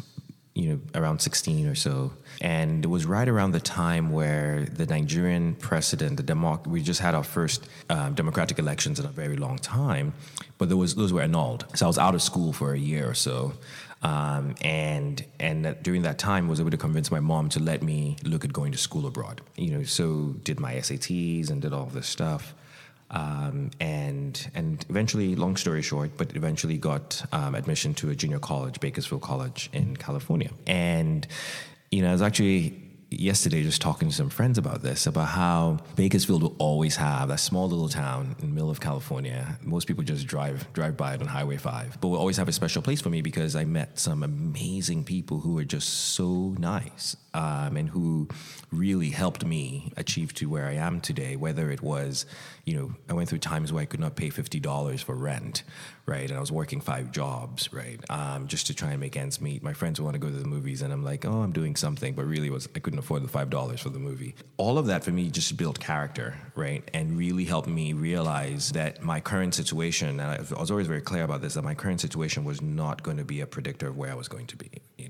you 0.59 0.69
know, 0.69 0.79
around 0.99 1.19
sixteen 1.21 1.67
or 1.67 1.75
so, 1.75 2.11
and 2.41 2.83
it 2.83 2.87
was 2.87 3.05
right 3.05 3.27
around 3.27 3.51
the 3.51 3.59
time 3.59 4.11
where 4.11 4.65
the 4.65 4.85
Nigerian 4.85 5.55
president, 5.55 6.17
the 6.17 6.23
democ, 6.23 6.67
we 6.67 6.81
just 6.81 6.99
had 6.99 7.15
our 7.15 7.23
first 7.23 7.67
um, 7.89 8.13
democratic 8.13 8.59
elections 8.59 8.99
in 8.99 9.05
a 9.05 9.09
very 9.09 9.37
long 9.37 9.57
time, 9.57 10.13
but 10.57 10.67
there 10.69 10.77
was 10.77 10.95
those 10.95 11.13
were 11.13 11.21
annulled. 11.21 11.65
So 11.75 11.85
I 11.85 11.87
was 11.87 11.97
out 11.97 12.15
of 12.15 12.21
school 12.21 12.51
for 12.53 12.73
a 12.73 12.79
year 12.79 13.09
or 13.09 13.13
so. 13.13 13.53
Um, 14.01 14.55
and 14.61 15.25
and 15.39 15.75
during 15.81 16.03
that 16.03 16.17
time 16.17 16.47
was 16.47 16.59
able 16.61 16.71
to 16.71 16.77
convince 16.77 17.11
my 17.11 17.19
mom 17.19 17.49
to 17.49 17.59
let 17.59 17.83
me 17.83 18.15
look 18.23 18.45
at 18.45 18.53
going 18.53 18.71
to 18.71 18.77
school 18.77 19.05
abroad. 19.05 19.41
You 19.57 19.71
know, 19.71 19.83
so 19.83 20.35
did 20.43 20.59
my 20.59 20.75
SATs 20.75 21.49
and 21.49 21.61
did 21.61 21.73
all 21.73 21.87
this 21.87 22.07
stuff 22.07 22.53
um, 23.11 23.71
and 23.79 24.49
and 24.53 24.85
eventually, 24.89 25.35
long 25.35 25.57
story 25.57 25.81
short, 25.81 26.11
but 26.17 26.35
eventually 26.35 26.77
got 26.77 27.23
um, 27.31 27.55
admission 27.55 27.93
to 27.95 28.09
a 28.09 28.15
junior 28.15 28.39
college, 28.39 28.79
Bakersfield 28.79 29.21
College 29.21 29.69
in 29.73 29.97
California. 29.97 30.51
And 30.67 31.27
you 31.91 32.01
know, 32.01 32.09
I 32.09 32.11
was 32.11 32.21
actually 32.21 32.89
yesterday 33.11 33.63
just 33.63 33.81
talking 33.81 34.09
to 34.09 34.13
some 34.13 34.29
friends 34.29 34.57
about 34.57 34.81
this, 34.81 35.07
about 35.07 35.29
how 35.29 35.79
Bakersfield 35.95 36.43
will 36.43 36.55
always 36.59 36.95
have 36.95 37.29
that 37.29 37.39
small 37.39 37.67
little 37.67 37.89
town 37.89 38.35
in 38.39 38.49
the 38.49 38.53
middle 38.53 38.69
of 38.69 38.79
California. 38.79 39.57
Most 39.63 39.87
people 39.87 40.03
just 40.03 40.27
drive 40.27 40.71
drive 40.73 40.95
by 40.95 41.15
it 41.15 41.21
on 41.21 41.27
Highway 41.27 41.57
Five, 41.57 41.97
but 41.99 42.09
will 42.09 42.17
always 42.17 42.37
have 42.37 42.47
a 42.47 42.51
special 42.51 42.81
place 42.81 43.01
for 43.01 43.09
me 43.09 43.21
because 43.21 43.55
I 43.55 43.65
met 43.65 43.99
some 43.99 44.23
amazing 44.23 45.03
people 45.03 45.39
who 45.39 45.57
are 45.57 45.65
just 45.65 45.89
so 45.89 46.55
nice 46.59 47.15
um, 47.33 47.77
and 47.77 47.89
who 47.89 48.27
really 48.71 49.09
helped 49.09 49.45
me 49.45 49.91
achieve 49.97 50.33
to 50.35 50.49
where 50.49 50.67
I 50.67 50.73
am 50.73 51.01
today. 51.01 51.35
Whether 51.35 51.71
it 51.71 51.81
was, 51.81 52.25
you 52.69 52.77
know, 52.77 52.93
I 53.09 53.13
went 53.13 53.29
through 53.29 53.39
times 53.39 53.73
where 53.73 53.81
I 53.81 53.85
could 53.85 53.99
not 53.99 54.15
pay 54.15 54.29
fifty 54.29 54.59
dollars 54.59 55.01
for 55.01 55.15
rent, 55.15 55.63
right, 56.05 56.29
and 56.29 56.37
I 56.37 56.39
was 56.39 56.51
working 56.51 56.81
five 56.81 57.11
jobs, 57.11 57.73
right, 57.73 57.99
um, 58.11 58.45
just 58.45 58.67
to 58.67 58.75
try 58.75 58.91
and 58.91 58.99
make 58.99 59.17
ends 59.17 59.41
meet. 59.41 59.63
My 59.63 59.73
friends 59.73 59.99
want 59.99 60.13
to 60.13 60.19
go 60.19 60.29
to 60.29 60.35
the 60.35 60.47
movies, 60.47 60.83
and 60.83 60.93
I'm 60.93 61.03
like, 61.03 61.25
oh, 61.25 61.41
I'm 61.41 61.51
doing 61.51 61.75
something, 61.75 62.13
but 62.13 62.25
really 62.25 62.51
was 62.51 62.69
I 62.75 62.79
couldn't 62.79 62.99
afford 62.99 63.23
the 63.23 63.27
five 63.27 63.49
dollars 63.49 63.81
for 63.81 63.89
the 63.89 63.97
movie. 63.97 64.35
All 64.57 64.77
of 64.77 64.85
that 64.85 65.03
for 65.03 65.09
me 65.09 65.31
just 65.31 65.57
built 65.57 65.79
character, 65.79 66.35
right, 66.53 66.87
and 66.93 67.17
really 67.17 67.45
helped 67.45 67.67
me 67.67 67.93
realize 67.93 68.69
that 68.73 69.01
my 69.01 69.19
current 69.19 69.55
situation, 69.55 70.19
and 70.19 70.21
I 70.21 70.37
was 70.37 70.69
always 70.69 70.85
very 70.85 71.01
clear 71.01 71.23
about 71.23 71.41
this, 71.41 71.55
that 71.55 71.63
my 71.63 71.73
current 71.73 72.01
situation 72.01 72.43
was 72.43 72.61
not 72.61 73.01
going 73.01 73.17
to 73.17 73.25
be 73.25 73.41
a 73.41 73.47
predictor 73.47 73.87
of 73.87 73.97
where 73.97 74.11
I 74.11 74.15
was 74.15 74.27
going 74.27 74.45
to 74.45 74.55
be 74.55 74.69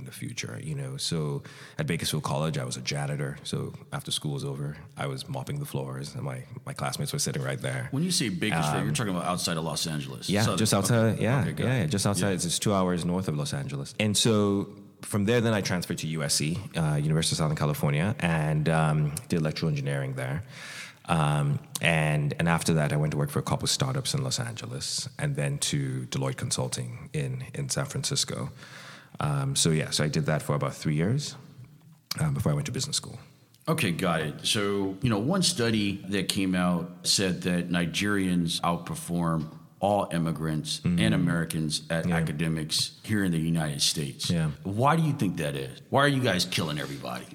the 0.10 0.16
future, 0.16 0.60
you 0.64 0.76
know. 0.76 0.98
So 0.98 1.44
at 1.78 1.86
Bakersfield 1.88 2.24
College, 2.24 2.58
I 2.58 2.66
was 2.66 2.78
a 2.78 2.82
janitor. 2.82 3.38
So 3.44 3.74
after 3.94 4.12
school 4.12 4.34
was 4.34 4.44
over, 4.44 4.76
I 4.98 5.08
was 5.08 5.28
mopping 5.30 5.60
the 5.60 5.66
floors, 5.66 6.16
and 6.16 6.24
my, 6.24 6.44
my 6.66 6.74
classmates 6.74 7.14
were 7.14 7.20
sitting 7.20 7.44
right 7.44 7.62
there. 7.62 7.88
When 7.92 8.04
you 8.04 8.12
say 8.12 8.30
Bakersfield, 8.30 8.84
you're 8.86 8.94
talking 8.94 9.14
about 9.16 9.26
outside 9.26 9.58
of 9.58 9.64
Los 9.64 9.86
Angeles. 9.88 10.28
Um, 10.30 10.34
Yeah, 10.36 10.42
Southern- 10.44 10.58
just 10.58 10.74
outside. 10.74 11.14
okay. 11.14 11.24
Yeah, 11.24 11.46
Okay, 11.48 11.64
yeah, 11.64 11.78
yeah, 11.82 11.86
just 11.86 12.06
outside. 12.08 12.34
It's 12.34 12.44
just 12.44 12.62
two 12.62 12.74
hours 12.74 13.06
north 13.06 13.28
of 13.28 13.36
Los 13.38 13.54
Angeles. 13.54 13.94
And 14.00 14.16
so 14.18 14.68
from 15.02 15.26
there, 15.26 15.42
then 15.42 15.54
I 15.54 15.62
transferred 15.62 16.00
to 16.00 16.08
USC, 16.20 16.58
uh, 16.76 16.96
University 16.98 17.34
of 17.36 17.38
Southern 17.38 17.56
California, 17.58 18.16
and 18.20 18.68
um, 18.70 19.00
did 19.30 19.40
electrical 19.40 19.70
engineering 19.70 20.14
there. 20.16 20.44
Um, 21.06 21.58
and 21.82 22.36
and 22.40 22.48
after 22.48 22.74
that, 22.76 22.94
I 22.94 22.98
went 22.98 23.12
to 23.14 23.18
work 23.18 23.32
for 23.32 23.40
a 23.40 23.48
couple 23.52 23.64
of 23.64 23.72
startups 23.72 24.14
in 24.14 24.24
Los 24.24 24.40
Angeles, 24.40 25.10
and 25.18 25.36
then 25.36 25.58
to 25.70 26.06
Deloitte 26.12 26.38
Consulting 26.38 27.10
in 27.14 27.44
in 27.56 27.70
San 27.70 27.86
Francisco. 27.86 28.52
Um, 29.20 29.56
so 29.56 29.70
yeah, 29.72 29.90
so 29.90 30.04
I 30.04 30.08
did 30.08 30.26
that 30.28 30.42
for 30.42 30.56
about 30.56 30.76
three 30.76 30.96
years 30.96 31.36
um, 32.20 32.34
before 32.34 32.52
I 32.52 32.56
went 32.56 32.66
to 32.68 32.72
business 32.72 32.98
school. 32.98 33.20
Okay, 33.68 33.92
got 33.92 34.22
it. 34.22 34.34
So, 34.48 34.98
you 35.02 35.10
know, 35.10 35.20
one 35.20 35.44
study 35.44 36.04
that 36.10 36.28
came 36.28 36.56
out 36.56 36.90
said 37.04 37.44
that 37.44 37.70
Nigerians 37.70 38.60
outperform 38.62 39.48
all 39.80 40.10
immigrants 40.12 40.80
mm-hmm. 40.80 41.00
and 41.00 41.14
Americans 41.14 41.84
at 41.90 42.08
yeah. 42.08 42.16
academics 42.16 43.00
here 43.04 43.24
in 43.24 43.32
the 43.32 43.38
United 43.38 43.82
States. 43.82 44.30
Yeah. 44.30 44.52
Why 44.64 44.96
do 44.96 45.04
you 45.04 45.14
think 45.14 45.38
that 45.38 45.56
is? 45.56 45.82
Why 45.90 46.04
are 46.04 46.08
you 46.08 46.22
guys 46.22 46.46
killing 46.46 46.80
everybody? 46.80 47.26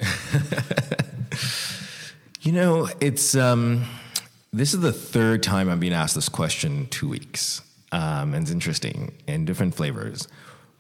you 2.40 2.52
know, 2.52 2.88
it's 3.00 3.34
um, 3.34 3.84
this 4.52 4.74
is 4.74 4.80
the 4.80 4.92
third 4.92 5.42
time 5.42 5.68
I'm 5.68 5.80
being 5.80 5.94
asked 5.94 6.14
this 6.14 6.28
question 6.28 6.78
in 6.80 6.86
two 6.88 7.08
weeks, 7.08 7.62
um, 7.92 8.34
and 8.34 8.42
it's 8.42 8.50
interesting 8.50 9.14
in 9.26 9.44
different 9.44 9.74
flavors. 9.74 10.28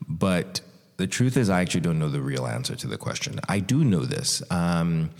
But 0.06 0.60
the 0.96 1.06
truth 1.06 1.36
is, 1.36 1.50
I 1.50 1.60
actually 1.60 1.80
don't 1.80 1.98
know 1.98 2.08
the 2.08 2.20
real 2.20 2.46
answer 2.46 2.76
to 2.76 2.86
the 2.86 2.98
question. 2.98 3.40
I 3.48 3.58
do 3.58 3.84
know 3.84 4.04
this 4.04 4.42
um, 4.50 5.10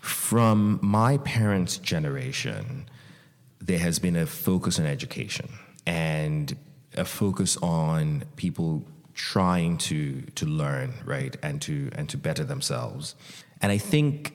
from 0.00 0.78
my 0.82 1.18
parents' 1.18 1.78
generation. 1.78 2.88
There 3.60 3.78
has 3.78 3.98
been 3.98 4.16
a 4.16 4.26
focus 4.26 4.78
on 4.78 4.86
education 4.86 5.50
and 5.86 6.56
a 6.96 7.04
focus 7.04 7.56
on 7.58 8.24
people 8.36 8.84
trying 9.14 9.76
to 9.76 10.22
to 10.34 10.46
learn 10.46 10.94
right 11.04 11.36
and 11.42 11.60
to 11.60 11.90
and 11.94 12.08
to 12.08 12.16
better 12.16 12.42
themselves 12.42 13.14
and 13.60 13.70
i 13.70 13.76
think 13.76 14.32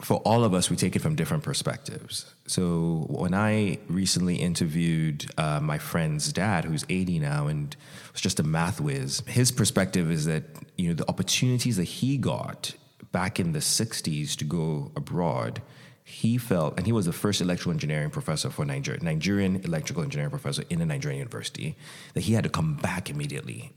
for 0.00 0.16
all 0.18 0.44
of 0.44 0.54
us 0.54 0.70
we 0.70 0.76
take 0.76 0.96
it 0.96 0.98
from 1.00 1.14
different 1.14 1.42
perspectives. 1.42 2.34
So 2.46 3.06
when 3.08 3.34
i 3.34 3.78
recently 3.88 4.36
interviewed 4.36 5.26
uh, 5.38 5.60
my 5.60 5.78
friend's 5.78 6.32
dad 6.32 6.64
who's 6.64 6.84
80 6.88 7.20
now 7.20 7.46
and 7.46 7.74
was 8.12 8.20
just 8.20 8.40
a 8.40 8.42
math 8.42 8.80
whiz 8.80 9.22
his 9.26 9.50
perspective 9.52 10.10
is 10.10 10.24
that 10.26 10.44
you 10.76 10.88
know 10.88 10.94
the 10.94 11.08
opportunities 11.08 11.76
that 11.76 11.84
he 11.84 12.18
got 12.18 12.74
back 13.12 13.38
in 13.38 13.52
the 13.52 13.60
60s 13.60 14.34
to 14.36 14.44
go 14.44 14.90
abroad 14.96 15.62
he 16.06 16.36
felt, 16.36 16.76
and 16.76 16.84
he 16.84 16.92
was 16.92 17.06
the 17.06 17.14
first 17.14 17.40
electrical 17.40 17.72
engineering 17.72 18.10
professor 18.10 18.50
for 18.50 18.66
Nigeria, 18.66 19.02
Nigerian 19.02 19.56
electrical 19.64 20.02
engineering 20.02 20.30
professor 20.30 20.62
in 20.68 20.82
a 20.82 20.86
Nigerian 20.86 21.18
university, 21.18 21.76
that 22.12 22.20
he 22.20 22.34
had 22.34 22.44
to 22.44 22.50
come 22.50 22.74
back 22.74 23.08
immediately 23.08 23.72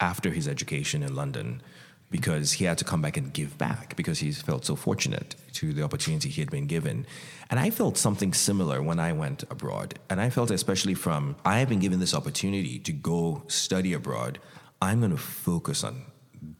after 0.00 0.30
his 0.30 0.48
education 0.48 1.02
in 1.02 1.14
London 1.14 1.60
because 2.10 2.52
he 2.52 2.64
had 2.64 2.78
to 2.78 2.84
come 2.84 3.02
back 3.02 3.16
and 3.16 3.32
give 3.32 3.58
back 3.58 3.96
because 3.96 4.20
he 4.20 4.30
felt 4.32 4.64
so 4.64 4.76
fortunate 4.76 5.34
to 5.52 5.72
the 5.72 5.82
opportunity 5.82 6.28
he 6.28 6.40
had 6.40 6.50
been 6.50 6.66
given. 6.66 7.06
And 7.50 7.58
I 7.58 7.70
felt 7.70 7.96
something 7.96 8.32
similar 8.32 8.82
when 8.82 9.00
I 9.00 9.12
went 9.12 9.42
abroad. 9.50 9.98
And 10.08 10.20
I 10.20 10.30
felt 10.30 10.50
especially 10.50 10.94
from 10.94 11.36
I 11.44 11.58
have 11.58 11.68
been 11.68 11.80
given 11.80 12.00
this 12.00 12.14
opportunity 12.14 12.78
to 12.80 12.92
go 12.92 13.42
study 13.48 13.92
abroad. 13.92 14.38
I'm 14.80 15.00
going 15.00 15.10
to 15.10 15.16
focus 15.16 15.82
on 15.82 16.02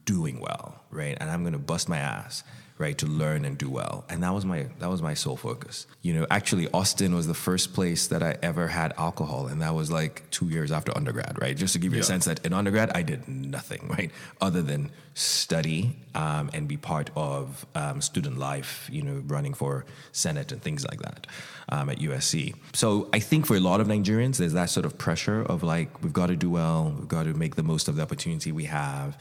doing 0.04 0.40
well, 0.40 0.82
right? 0.90 1.16
And 1.20 1.30
I'm 1.30 1.42
going 1.42 1.52
to 1.52 1.58
bust 1.58 1.88
my 1.88 1.98
ass 1.98 2.42
right 2.78 2.96
to 2.98 3.06
learn 3.06 3.44
and 3.44 3.56
do 3.56 3.70
well. 3.70 4.04
And 4.08 4.22
that 4.22 4.34
was 4.34 4.44
my 4.44 4.66
that 4.78 4.90
was 4.90 5.02
my 5.02 5.14
sole 5.14 5.36
focus. 5.36 5.86
You 6.02 6.14
know 6.14 6.26
actually 6.30 6.68
austin 6.72 7.14
was 7.14 7.26
the 7.26 7.34
first 7.34 7.74
place 7.74 8.06
that 8.08 8.22
i 8.22 8.36
ever 8.42 8.68
had 8.68 8.92
alcohol 8.96 9.46
and 9.46 9.62
that 9.62 9.74
was 9.74 9.90
like 9.90 10.28
two 10.30 10.46
years 10.46 10.70
after 10.70 10.96
undergrad 10.96 11.40
right? 11.40 11.56
Just 11.56 11.72
to 11.72 11.78
give 11.78 11.92
you 11.92 11.98
yeah. 11.98 12.02
a 12.02 12.12
sense 12.12 12.24
that 12.26 12.44
in 12.44 12.52
undergrad 12.52 12.90
i 12.94 13.02
did 13.02 13.26
nothing 13.28 13.88
right 13.98 14.10
other 14.40 14.62
than 14.62 14.90
study 15.14 15.96
um, 16.14 16.50
and 16.52 16.68
be 16.68 16.76
part 16.76 17.10
of 17.16 17.66
um, 17.74 18.00
student 18.00 18.38
life 18.38 18.88
you 18.92 19.02
know 19.02 19.22
running 19.26 19.54
for 19.54 19.84
senate 20.12 20.52
and 20.52 20.62
things 20.62 20.86
like 20.86 21.00
that 21.00 21.26
um, 21.70 21.88
at 21.88 21.98
usc 21.98 22.54
so 22.74 23.08
i 23.12 23.18
think 23.18 23.46
for 23.46 23.56
a 23.56 23.60
lot 23.60 23.80
of 23.80 23.86
nigerians 23.86 24.36
there's 24.36 24.52
that 24.52 24.70
sort 24.70 24.84
of 24.84 24.98
pressure 24.98 25.42
of 25.42 25.62
like 25.62 26.02
we've 26.02 26.12
got 26.12 26.26
to 26.26 26.36
do 26.36 26.50
well 26.50 26.94
we've 26.98 27.08
got 27.08 27.24
to 27.24 27.32
make 27.32 27.56
the 27.56 27.62
most 27.62 27.88
of 27.88 27.96
the 27.96 28.02
opportunity 28.02 28.52
we 28.52 28.64
have 28.64 29.16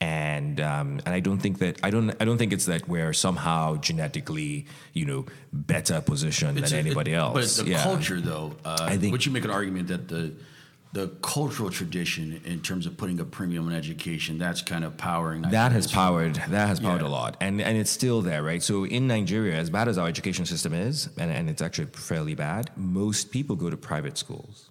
and 0.00 0.60
um, 0.60 1.00
and 1.04 1.14
I 1.14 1.20
don't 1.20 1.38
think 1.38 1.58
that 1.58 1.78
I 1.82 1.90
don't 1.90 2.10
I 2.20 2.24
don't 2.24 2.38
think 2.38 2.52
it's 2.52 2.66
that 2.66 2.88
we're 2.88 3.12
somehow 3.12 3.76
genetically 3.76 4.66
you 4.94 5.04
know 5.04 5.26
better 5.52 6.00
positioned 6.00 6.58
it's 6.58 6.70
than 6.70 6.78
a, 6.78 6.82
anybody 6.82 7.12
it, 7.12 7.16
else. 7.16 7.58
But 7.58 7.66
the 7.66 7.72
yeah. 7.72 7.82
culture, 7.82 8.20
though, 8.20 8.56
uh, 8.64 8.78
I 8.80 8.96
think 8.96 9.12
would 9.12 9.26
you 9.26 9.32
make 9.32 9.44
an 9.44 9.50
argument 9.50 9.88
that 9.88 10.08
the 10.08 10.32
the 10.92 11.08
cultural 11.22 11.70
tradition 11.70 12.40
in 12.44 12.60
terms 12.60 12.84
of 12.86 12.96
putting 12.96 13.20
a 13.20 13.24
premium 13.24 13.68
on 13.68 13.72
education 13.72 14.38
that's 14.38 14.60
kind 14.60 14.84
of 14.84 14.96
powering 14.96 15.42
that 15.42 15.70
has 15.70 15.86
powered 15.86 16.34
that 16.34 16.66
has 16.66 16.80
powered 16.80 17.00
yeah. 17.00 17.06
a 17.06 17.08
lot 17.08 17.36
and 17.40 17.60
and 17.60 17.78
it's 17.78 17.92
still 17.92 18.22
there 18.22 18.42
right 18.42 18.60
so 18.60 18.84
in 18.84 19.06
nigeria 19.06 19.54
as 19.54 19.70
bad 19.70 19.86
as 19.86 19.98
our 19.98 20.08
education 20.08 20.44
system 20.44 20.74
is 20.74 21.08
and, 21.16 21.30
and 21.30 21.48
it's 21.48 21.62
actually 21.62 21.86
fairly 21.86 22.34
bad 22.34 22.70
most 22.76 23.30
people 23.30 23.54
go 23.54 23.70
to 23.70 23.76
private 23.76 24.18
schools 24.18 24.70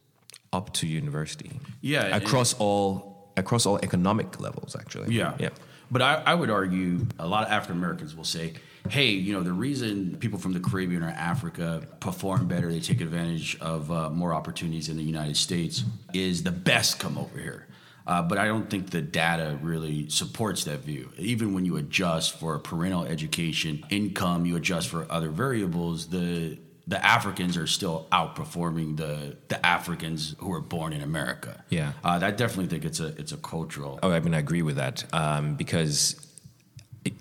up 0.51 0.73
to 0.73 0.87
university 0.87 1.57
yeah 1.79 2.13
across 2.17 2.53
all 2.55 3.08
across 3.39 3.65
all 3.65 3.77
economic 3.79 4.39
levels, 4.39 4.75
actually. 4.75 5.15
Yeah. 5.15 5.35
Yeah. 5.39 5.49
But 5.91 6.01
I, 6.03 6.21
I 6.25 6.35
would 6.35 6.51
argue 6.51 7.07
a 7.17 7.27
lot 7.27 7.45
of 7.45 7.51
African 7.51 7.77
Americans 7.77 8.15
will 8.15 8.23
say, 8.23 8.53
hey, 8.89 9.09
you 9.09 9.33
know, 9.33 9.41
the 9.41 9.51
reason 9.51 10.17
people 10.19 10.37
from 10.39 10.53
the 10.53 10.59
Caribbean 10.59 11.03
or 11.03 11.09
Africa 11.09 11.87
perform 11.99 12.47
better, 12.47 12.71
they 12.71 12.79
take 12.79 13.01
advantage 13.01 13.57
of 13.59 13.91
uh, 13.91 14.09
more 14.09 14.33
opportunities 14.33 14.87
in 14.87 14.97
the 14.97 15.03
United 15.03 15.35
States, 15.35 15.83
is 16.13 16.43
the 16.43 16.51
best 16.51 16.99
come 16.99 17.17
over 17.17 17.39
here. 17.39 17.67
Uh, 18.05 18.23
but 18.23 18.37
I 18.37 18.45
don't 18.45 18.69
think 18.69 18.89
the 18.89 19.01
data 19.01 19.59
really 19.61 20.09
supports 20.09 20.63
that 20.63 20.79
view. 20.79 21.11
Even 21.17 21.53
when 21.53 21.65
you 21.65 21.77
adjust 21.77 22.39
for 22.39 22.57
parental 22.57 23.05
education, 23.05 23.83
income, 23.89 24.45
you 24.45 24.55
adjust 24.55 24.89
for 24.89 25.05
other 25.11 25.29
variables, 25.29 26.07
the 26.07 26.57
the 26.89 27.05
Africans 27.05 27.55
are 27.55 27.67
still 27.67 28.07
outperforming 28.11 28.97
the 28.97 29.37
the 29.47 29.63
Africans 29.63 30.35
who 30.39 30.49
were 30.49 30.59
born 30.59 30.91
in 30.91 31.01
America. 31.01 31.63
Yeah, 31.69 31.93
uh, 32.03 32.19
I 32.21 32.31
definitely 32.31 32.65
think 32.65 32.83
it's 32.83 32.99
a 32.99 33.07
it's 33.19 33.31
a 33.31 33.37
cultural. 33.37 33.99
Oh, 34.01 34.11
I 34.11 34.19
mean, 34.19 34.33
I 34.33 34.39
agree 34.39 34.63
with 34.63 34.77
that 34.77 35.05
um, 35.13 35.55
because 35.55 36.15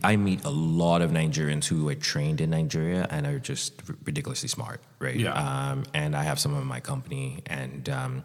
I 0.03 0.17
meet 0.17 0.45
a 0.45 0.51
lot 0.51 1.03
of 1.03 1.11
Nigerians 1.11 1.67
who 1.67 1.87
are 1.91 1.95
trained 1.95 2.41
in 2.41 2.51
Nigeria 2.51 3.07
and 3.11 3.27
are 3.27 3.39
just 3.39 3.83
ridiculously 4.05 4.49
smart, 4.49 4.81
right? 4.99 5.15
Yeah. 5.15 5.35
Um, 5.35 5.85
and 5.93 6.17
I 6.17 6.23
have 6.23 6.39
some 6.41 6.57
in 6.57 6.67
my 6.67 6.81
company, 6.81 7.43
and 7.45 7.91
um, 7.91 8.23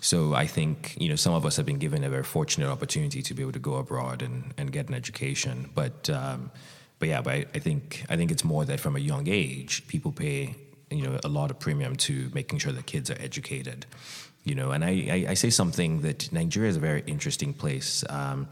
so 0.00 0.34
I 0.34 0.46
think 0.46 0.96
you 1.00 1.08
know 1.08 1.16
some 1.16 1.34
of 1.34 1.44
us 1.44 1.56
have 1.56 1.66
been 1.66 1.78
given 1.78 2.04
a 2.04 2.10
very 2.10 2.22
fortunate 2.22 2.68
opportunity 2.70 3.22
to 3.22 3.34
be 3.34 3.42
able 3.42 3.52
to 3.52 3.58
go 3.58 3.74
abroad 3.74 4.22
and, 4.22 4.54
and 4.56 4.70
get 4.70 4.88
an 4.88 4.94
education, 4.94 5.68
but. 5.74 6.08
Um, 6.08 6.52
but 6.98 7.10
yeah, 7.10 7.20
but 7.20 7.34
I, 7.34 7.44
I 7.54 7.58
think 7.58 8.06
I 8.08 8.16
think 8.16 8.30
it's 8.30 8.42
more 8.42 8.64
that 8.64 8.80
from 8.80 8.96
a 8.96 8.98
young 8.98 9.28
age, 9.28 9.86
people 9.86 10.12
pay 10.12 10.56
you 10.90 11.02
know 11.02 11.18
a 11.24 11.28
lot 11.28 11.50
of 11.50 11.58
premium 11.58 11.96
to 11.96 12.30
making 12.34 12.58
sure 12.58 12.72
that 12.72 12.86
kids 12.86 13.10
are 13.10 13.20
educated 13.20 13.86
you 14.44 14.54
know. 14.54 14.70
And 14.70 14.84
i, 14.84 14.90
I, 15.10 15.26
I 15.30 15.34
say 15.34 15.50
something 15.50 16.02
that 16.02 16.32
nigeria 16.32 16.70
is 16.70 16.76
a 16.76 16.80
very 16.80 17.02
interesting 17.06 17.52
place 17.52 18.04
um, 18.08 18.48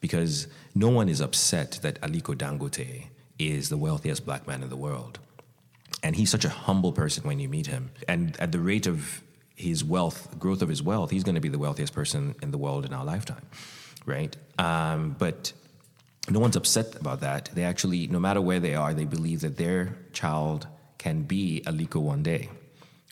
because 0.00 0.48
no 0.74 0.88
one 0.88 1.08
is 1.08 1.20
upset 1.20 1.78
that 1.82 2.00
aliko 2.00 2.34
dangote 2.34 3.06
is 3.38 3.68
the 3.68 3.76
wealthiest 3.76 4.24
black 4.24 4.46
man 4.46 4.62
in 4.62 4.68
the 4.68 4.76
world. 4.76 5.18
And 6.02 6.14
he's 6.14 6.30
such 6.30 6.44
a 6.44 6.50
humble 6.50 6.92
person 6.92 7.24
when 7.26 7.38
you 7.38 7.48
meet 7.48 7.66
him. 7.66 7.90
And 8.06 8.38
at 8.38 8.52
the 8.52 8.60
rate 8.60 8.86
of 8.86 9.22
his 9.56 9.82
wealth 9.82 10.38
growth 10.38 10.62
of 10.62 10.68
his 10.68 10.82
wealth 10.82 11.10
he's 11.10 11.22
going 11.22 11.36
to 11.36 11.40
be 11.40 11.48
the 11.48 11.58
wealthiest 11.58 11.92
person 11.92 12.34
in 12.42 12.50
the 12.50 12.58
world 12.58 12.84
in 12.84 12.92
our 12.92 13.04
lifetime 13.04 13.46
right? 14.06 14.36
Um, 14.58 15.16
but 15.18 15.52
no 16.28 16.40
one's 16.40 16.56
upset 16.56 16.96
about 16.96 17.20
that. 17.20 17.50
They 17.54 17.64
actually 17.64 18.06
no 18.06 18.18
matter 18.18 18.40
where 18.40 18.60
they 18.60 18.74
are 18.74 18.94
they 18.94 19.04
believe 19.04 19.40
that 19.40 19.56
their 19.56 19.96
child 20.12 20.66
can 21.04 21.22
be 21.22 21.62
Aliko 21.66 22.00
one 22.00 22.22
day, 22.22 22.48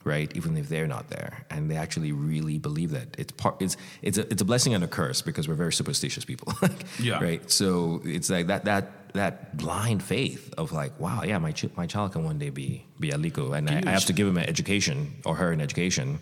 right? 0.02 0.34
Even 0.34 0.56
if 0.56 0.70
they're 0.70 0.87
not 0.87 1.11
there, 1.11 1.44
and 1.50 1.70
they 1.70 1.76
actually 1.76 2.11
really 2.11 2.58
believe 2.58 2.90
that 2.92 3.08
it's 3.18 3.32
part. 3.32 3.61
It's 3.61 3.76
it's 4.00 4.16
a, 4.16 4.22
it's 4.32 4.40
a 4.40 4.46
blessing 4.46 4.72
and 4.72 4.82
a 4.82 4.88
curse 4.88 5.20
because 5.20 5.46
we're 5.46 5.61
very 5.64 5.75
superstitious 5.75 6.25
people, 6.25 6.54
yeah. 6.99 7.22
Right. 7.22 7.50
So 7.50 8.00
it's 8.04 8.30
like 8.30 8.46
that 8.46 8.64
that 8.64 9.12
that 9.12 9.58
blind 9.58 10.02
faith 10.02 10.54
of 10.56 10.72
like, 10.72 10.99
wow, 10.99 11.22
yeah, 11.22 11.37
my 11.37 11.52
ch- 11.52 11.76
my 11.76 11.87
child 11.87 12.12
can 12.12 12.25
one 12.25 12.38
day 12.38 12.49
be 12.49 12.87
be 12.99 13.11
Aliko, 13.11 13.54
and 13.56 13.68
I, 13.68 13.82
I, 13.87 13.90
have 13.90 14.06
to 14.06 14.14
give 14.14 14.26
him 14.26 14.38
an 14.38 14.49
education 14.49 14.96
or 15.26 15.34
her 15.37 15.52
an 15.52 15.61
education 15.61 16.18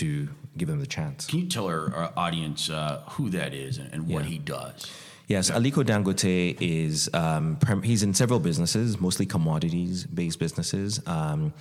to 0.00 0.30
give 0.56 0.70
him 0.70 0.80
the 0.80 0.86
chance. 0.86 1.26
Can 1.26 1.40
you 1.40 1.48
tell 1.48 1.66
our, 1.66 1.94
our 1.94 2.12
audience 2.16 2.70
uh, 2.70 3.02
who 3.10 3.28
that 3.30 3.52
is 3.52 3.76
and, 3.76 3.92
and 3.92 4.08
what 4.08 4.24
yeah. 4.24 4.30
he 4.30 4.38
does? 4.38 4.90
Yes, 5.28 5.50
Aliko 5.50 5.84
Dangote 5.84 6.56
is 6.60 7.08
um, 7.14 7.58
he's 7.82 8.02
in 8.02 8.12
several 8.14 8.40
businesses, 8.40 9.00
mostly 9.00 9.26
commodities 9.26 10.04
based 10.04 10.38
businesses. 10.38 11.00
Um, 11.06 11.52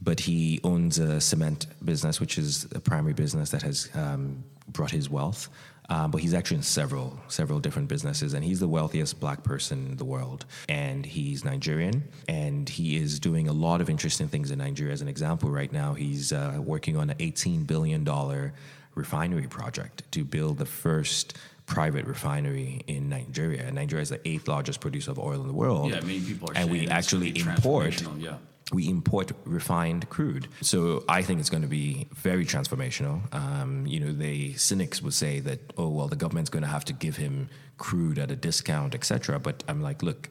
but 0.00 0.20
he 0.20 0.60
owns 0.62 0.98
a 0.98 1.20
cement 1.20 1.66
business, 1.84 2.20
which 2.20 2.38
is 2.38 2.66
a 2.72 2.80
primary 2.80 3.14
business 3.14 3.50
that 3.50 3.62
has 3.62 3.88
um, 3.94 4.44
brought 4.68 4.90
his 4.90 5.10
wealth. 5.10 5.48
Um, 5.90 6.10
but 6.10 6.20
he's 6.20 6.34
actually 6.34 6.58
in 6.58 6.62
several 6.62 7.18
several 7.28 7.60
different 7.60 7.88
businesses, 7.88 8.34
and 8.34 8.44
he's 8.44 8.60
the 8.60 8.68
wealthiest 8.68 9.18
black 9.20 9.42
person 9.42 9.86
in 9.86 9.96
the 9.96 10.04
world. 10.04 10.44
And 10.68 11.06
he's 11.06 11.46
Nigerian, 11.46 12.04
and 12.28 12.68
he 12.68 12.96
is 12.96 13.18
doing 13.18 13.48
a 13.48 13.54
lot 13.54 13.80
of 13.80 13.88
interesting 13.88 14.28
things 14.28 14.50
in 14.50 14.58
Nigeria. 14.58 14.92
As 14.92 15.00
an 15.00 15.08
example, 15.08 15.50
right 15.50 15.72
now 15.72 15.94
he's 15.94 16.30
uh, 16.30 16.60
working 16.62 16.98
on 16.98 17.08
an 17.08 17.16
18 17.18 17.64
billion 17.64 18.04
dollar 18.04 18.52
refinery 18.94 19.46
project 19.46 20.02
to 20.12 20.24
build 20.24 20.58
the 20.58 20.66
first 20.66 21.38
private 21.68 22.06
refinery 22.06 22.80
in 22.86 23.08
Nigeria. 23.08 23.62
And 23.66 23.76
Nigeria 23.76 24.02
is 24.02 24.08
the 24.08 24.26
eighth 24.26 24.48
largest 24.48 24.80
producer 24.80 25.10
of 25.12 25.18
oil 25.18 25.40
in 25.42 25.46
the 25.46 25.52
world. 25.52 25.90
Yeah, 25.90 26.00
many 26.00 26.20
people 26.20 26.50
are 26.50 26.56
and 26.56 26.70
we 26.70 26.88
actually 26.88 27.38
import. 27.38 28.02
Yeah. 28.18 28.38
we 28.72 28.88
import 28.88 29.32
refined 29.44 30.08
crude. 30.08 30.48
So 30.62 31.04
I 31.08 31.22
think 31.22 31.40
it's 31.40 31.50
going 31.50 31.62
to 31.62 31.68
be 31.68 32.08
very 32.14 32.44
transformational. 32.44 33.32
Um, 33.34 33.86
you 33.86 34.00
know, 34.00 34.12
the 34.12 34.54
cynics 34.54 35.00
would 35.02 35.14
say 35.14 35.40
that, 35.40 35.72
oh, 35.76 35.88
well, 35.88 36.08
the 36.08 36.16
government's 36.16 36.50
going 36.50 36.64
to 36.64 36.68
have 36.68 36.84
to 36.86 36.92
give 36.94 37.16
him 37.16 37.48
crude 37.76 38.18
at 38.18 38.30
a 38.30 38.36
discount, 38.36 38.94
etc. 38.94 39.38
But 39.38 39.62
I'm 39.68 39.80
like, 39.82 40.02
look, 40.02 40.28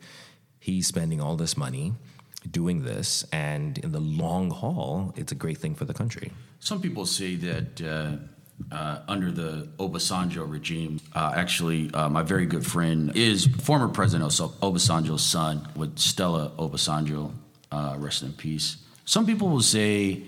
he's 0.60 0.88
spending 0.88 1.22
all 1.22 1.36
this 1.38 1.56
money 1.56 1.94
doing 2.50 2.84
this, 2.84 3.26
and 3.32 3.78
in 3.80 3.92
the 3.92 4.00
long 4.00 4.52
haul, 4.52 5.14
it's 5.18 5.32
a 5.32 5.36
great 5.36 5.58
thing 5.58 5.76
for 5.76 5.86
the 5.86 5.94
country. 5.94 6.32
Some 6.60 6.82
people 6.82 7.06
say 7.06 7.36
that 7.36 7.82
uh, 7.82 8.18
uh, 8.72 9.00
under 9.08 9.32
the 9.32 9.70
Obasanjo 9.78 10.50
regime, 10.50 11.00
uh, 11.14 11.34
actually, 11.36 11.92
uh, 11.94 12.10
my 12.10 12.22
very 12.22 12.46
good 12.46 12.66
friend 12.66 13.16
is 13.16 13.46
former 13.46 13.88
President 13.88 14.30
Obasanjo's 14.30 15.24
son, 15.24 15.68
with 15.76 15.98
Stella 15.98 16.52
Obasanjo, 16.58 17.32
uh, 17.72 17.96
rest 17.98 18.24
in 18.24 18.34
peace. 18.34 18.78
Some 19.06 19.26
people 19.26 19.48
will 19.50 19.62
say, 19.62 20.24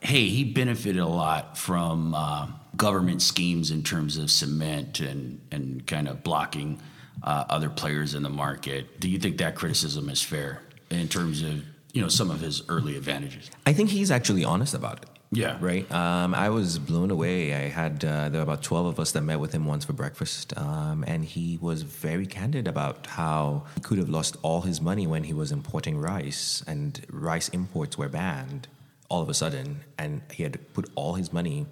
hey, 0.00 0.28
he 0.28 0.44
benefited 0.44 1.00
a 1.00 1.06
lot 1.06 1.56
from 1.56 2.14
uh, 2.14 2.48
government 2.76 3.22
schemes 3.22 3.70
in 3.70 3.82
terms 3.82 4.16
of 4.16 4.30
cement 4.30 5.00
and, 5.00 5.40
and 5.50 5.86
kind 5.86 6.08
of 6.08 6.22
blocking 6.22 6.80
uh, 7.22 7.44
other 7.48 7.70
players 7.70 8.14
in 8.14 8.22
the 8.22 8.28
market. 8.30 9.00
Do 9.00 9.08
you 9.08 9.18
think 9.18 9.38
that 9.38 9.54
criticism 9.54 10.08
is 10.08 10.22
fair 10.22 10.62
in 10.90 11.08
terms 11.08 11.42
of 11.42 11.62
you 11.92 12.02
know 12.02 12.08
some 12.08 12.30
of 12.30 12.40
his 12.40 12.62
early 12.68 12.96
advantages? 12.96 13.50
I 13.66 13.72
think 13.72 13.90
he's 13.90 14.10
actually 14.10 14.44
honest 14.44 14.74
about 14.74 15.02
it. 15.02 15.08
Yeah. 15.34 15.58
Right. 15.60 15.90
Um, 15.92 16.34
I 16.34 16.48
was 16.50 16.78
blown 16.78 17.10
away. 17.10 17.54
I 17.54 17.68
had 17.68 18.04
uh, 18.04 18.28
there 18.28 18.40
were 18.40 18.42
about 18.50 18.62
twelve 18.62 18.86
of 18.86 19.00
us 19.00 19.12
that 19.12 19.22
met 19.22 19.40
with 19.40 19.52
him 19.52 19.66
once 19.66 19.84
for 19.84 19.92
breakfast, 19.92 20.56
um, 20.56 21.04
and 21.06 21.24
he 21.24 21.58
was 21.60 21.82
very 21.82 22.26
candid 22.26 22.68
about 22.68 23.06
how 23.06 23.64
he 23.74 23.80
could 23.80 23.98
have 23.98 24.08
lost 24.08 24.36
all 24.42 24.62
his 24.62 24.80
money 24.80 25.06
when 25.06 25.24
he 25.24 25.32
was 25.32 25.52
importing 25.52 25.98
rice, 25.98 26.62
and 26.66 27.04
rice 27.10 27.48
imports 27.50 27.98
were 27.98 28.08
banned 28.08 28.68
all 29.08 29.22
of 29.22 29.28
a 29.28 29.34
sudden, 29.34 29.80
and 29.98 30.22
he 30.32 30.42
had 30.42 30.58
put 30.72 30.88
all 30.94 31.14
his 31.14 31.32
money 31.32 31.66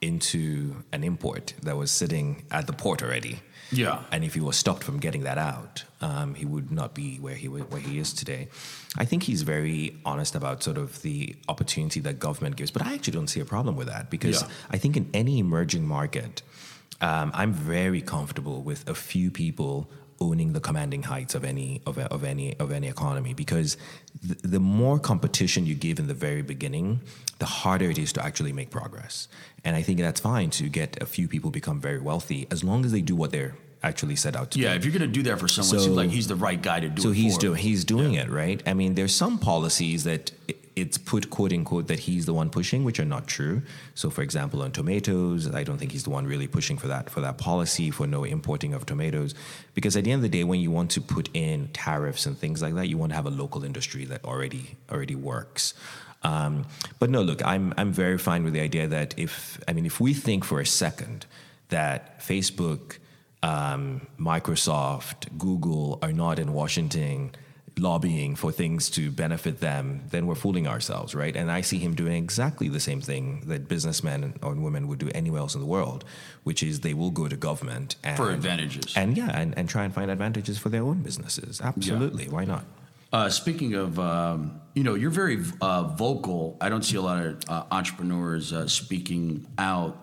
into 0.00 0.84
an 0.92 1.04
import 1.04 1.54
that 1.62 1.76
was 1.76 1.90
sitting 1.90 2.44
at 2.50 2.66
the 2.66 2.72
port 2.72 3.02
already. 3.02 3.40
Yeah. 3.72 4.02
And 4.12 4.22
if 4.22 4.34
he 4.34 4.40
was 4.40 4.56
stopped 4.56 4.84
from 4.84 4.98
getting 5.00 5.22
that 5.22 5.38
out, 5.38 5.84
um, 6.00 6.34
he 6.34 6.44
would 6.44 6.70
not 6.70 6.94
be 6.94 7.16
where 7.18 7.34
he 7.34 7.48
where 7.48 7.80
he 7.80 7.98
is 7.98 8.12
today. 8.12 8.48
I 8.98 9.04
think 9.04 9.22
he's 9.22 9.42
very 9.42 9.96
honest 10.04 10.34
about 10.34 10.62
sort 10.62 10.76
of 10.78 11.00
the 11.02 11.34
opportunity 11.48 12.00
that 12.00 12.18
government 12.18 12.56
gives, 12.56 12.70
but 12.70 12.82
I 12.86 12.94
actually 12.94 13.14
don't 13.14 13.28
see 13.28 13.40
a 13.40 13.44
problem 13.46 13.76
with 13.76 13.88
that 13.88 14.10
because 14.10 14.42
Yeah. 14.42 14.48
I 14.70 14.78
think 14.78 14.96
in 14.96 15.08
any 15.14 15.38
emerging 15.38 15.86
market, 15.86 16.42
um, 17.00 17.30
I'm 17.34 17.52
very 17.52 18.02
comfortable 18.02 18.62
with 18.62 18.86
a 18.88 18.94
few 18.94 19.30
people 19.30 19.90
owning 20.22 20.52
the 20.52 20.60
commanding 20.60 21.02
heights 21.02 21.34
of 21.34 21.44
any 21.44 21.82
of, 21.86 21.98
of 21.98 22.22
any 22.24 22.56
of 22.58 22.70
any 22.70 22.88
economy 22.88 23.34
because 23.34 23.76
the, 24.22 24.34
the 24.46 24.60
more 24.60 24.98
competition 24.98 25.66
you 25.66 25.74
give 25.74 25.98
in 25.98 26.06
the 26.06 26.14
very 26.14 26.42
beginning, 26.42 27.00
the 27.38 27.46
harder 27.46 27.90
it 27.90 27.98
is 27.98 28.12
to 28.12 28.24
actually 28.24 28.52
make 28.52 28.70
progress. 28.70 29.28
And 29.64 29.74
I 29.76 29.82
think 29.82 29.98
that's 29.98 30.20
fine 30.20 30.50
to 30.50 30.68
get 30.68 31.02
a 31.02 31.06
few 31.06 31.26
people 31.28 31.50
become 31.50 31.80
very 31.80 32.00
wealthy 32.00 32.46
as 32.50 32.62
long 32.62 32.84
as 32.84 32.92
they 32.92 33.00
do 33.00 33.16
what 33.16 33.32
they're 33.32 33.56
actually 33.82 34.16
set 34.16 34.36
out 34.36 34.50
to 34.52 34.58
do. 34.58 34.64
Yeah, 34.64 34.74
if 34.74 34.84
you're 34.84 34.92
going 34.92 35.02
to 35.02 35.06
do 35.08 35.22
that 35.24 35.38
for 35.38 35.48
someone, 35.48 35.76
it 35.76 35.80
seems 35.80 35.96
like 35.96 36.10
he's 36.10 36.28
the 36.28 36.36
right 36.36 36.60
guy 36.60 36.80
to 36.80 36.88
do 36.88 37.02
So 37.02 37.08
it 37.08 37.12
So 37.12 37.14
he's 37.14 37.38
doing 37.38 37.58
he's 37.58 37.84
doing 37.84 38.14
it 38.14 38.30
right. 38.30 38.62
I 38.66 38.74
mean, 38.74 38.94
there's 38.94 39.14
some 39.14 39.38
policies 39.38 40.04
that 40.04 40.30
it's 40.74 40.96
put 40.96 41.28
quote 41.28 41.52
unquote 41.52 41.88
that 41.88 42.00
he's 42.00 42.24
the 42.26 42.32
one 42.32 42.48
pushing, 42.48 42.84
which 42.84 42.98
are 42.98 43.04
not 43.04 43.26
true. 43.26 43.62
So, 43.94 44.08
for 44.08 44.22
example, 44.22 44.62
on 44.62 44.72
tomatoes, 44.72 45.52
I 45.52 45.64
don't 45.64 45.78
think 45.78 45.92
he's 45.92 46.04
the 46.04 46.10
one 46.10 46.26
really 46.26 46.46
pushing 46.46 46.78
for 46.78 46.88
that 46.88 47.10
for 47.10 47.20
that 47.20 47.38
policy 47.38 47.90
for 47.90 48.06
no 48.06 48.24
importing 48.24 48.72
of 48.72 48.86
tomatoes, 48.86 49.34
because 49.74 49.96
at 49.96 50.04
the 50.04 50.12
end 50.12 50.20
of 50.24 50.30
the 50.30 50.38
day, 50.38 50.44
when 50.44 50.60
you 50.60 50.70
want 50.70 50.90
to 50.92 51.00
put 51.00 51.28
in 51.34 51.68
tariffs 51.68 52.26
and 52.26 52.38
things 52.38 52.62
like 52.62 52.74
that, 52.74 52.88
you 52.88 52.96
want 52.96 53.10
to 53.10 53.16
have 53.16 53.26
a 53.26 53.30
local 53.30 53.64
industry 53.64 54.04
that 54.06 54.24
already 54.24 54.76
already 54.90 55.14
works. 55.14 55.74
Um, 56.22 56.66
but 56.98 57.10
no, 57.10 57.22
look, 57.22 57.44
I'm 57.44 57.74
I'm 57.76 57.92
very 57.92 58.18
fine 58.18 58.44
with 58.44 58.54
the 58.54 58.60
idea 58.60 58.86
that 58.86 59.14
if 59.18 59.60
I 59.68 59.72
mean 59.72 59.86
if 59.86 60.00
we 60.00 60.14
think 60.14 60.44
for 60.44 60.60
a 60.60 60.66
second 60.66 61.26
that 61.68 62.20
Facebook 62.20 62.98
um, 63.42 64.06
Microsoft, 64.18 65.36
Google 65.38 65.98
are 66.02 66.12
not 66.12 66.38
in 66.38 66.52
Washington 66.52 67.32
lobbying 67.78 68.36
for 68.36 68.52
things 68.52 68.90
to 68.90 69.10
benefit 69.10 69.60
them, 69.60 70.02
then 70.10 70.26
we're 70.26 70.34
fooling 70.34 70.66
ourselves, 70.66 71.14
right? 71.14 71.34
And 71.34 71.50
I 71.50 71.62
see 71.62 71.78
him 71.78 71.94
doing 71.94 72.22
exactly 72.22 72.68
the 72.68 72.80
same 72.80 73.00
thing 73.00 73.42
that 73.46 73.68
businessmen 73.68 74.34
or 74.42 74.54
women 74.54 74.88
would 74.88 74.98
do 74.98 75.10
anywhere 75.14 75.40
else 75.40 75.54
in 75.54 75.60
the 75.60 75.66
world, 75.66 76.04
which 76.42 76.62
is 76.62 76.80
they 76.80 76.94
will 76.94 77.10
go 77.10 77.28
to 77.28 77.36
government 77.36 77.96
and, 78.04 78.16
For 78.16 78.30
advantages. 78.30 78.92
and 78.96 79.16
yeah, 79.16 79.30
and, 79.32 79.56
and 79.56 79.68
try 79.68 79.84
and 79.84 79.94
find 79.94 80.10
advantages 80.10 80.58
for 80.58 80.68
their 80.68 80.82
own 80.82 81.02
businesses. 81.02 81.60
Absolutely, 81.60 82.28
why 82.28 82.44
not? 82.44 82.64
Uh, 83.12 83.28
speaking 83.28 83.74
of, 83.74 83.98
um, 83.98 84.60
you 84.74 84.82
know, 84.82 84.94
you're 84.94 85.10
very 85.10 85.42
uh, 85.60 85.82
vocal. 85.82 86.56
I 86.60 86.70
don't 86.70 86.82
see 86.82 86.96
a 86.96 87.02
lot 87.02 87.24
of 87.24 87.40
uh, 87.48 87.64
entrepreneurs 87.70 88.52
uh, 88.52 88.66
speaking 88.66 89.46
out 89.58 89.98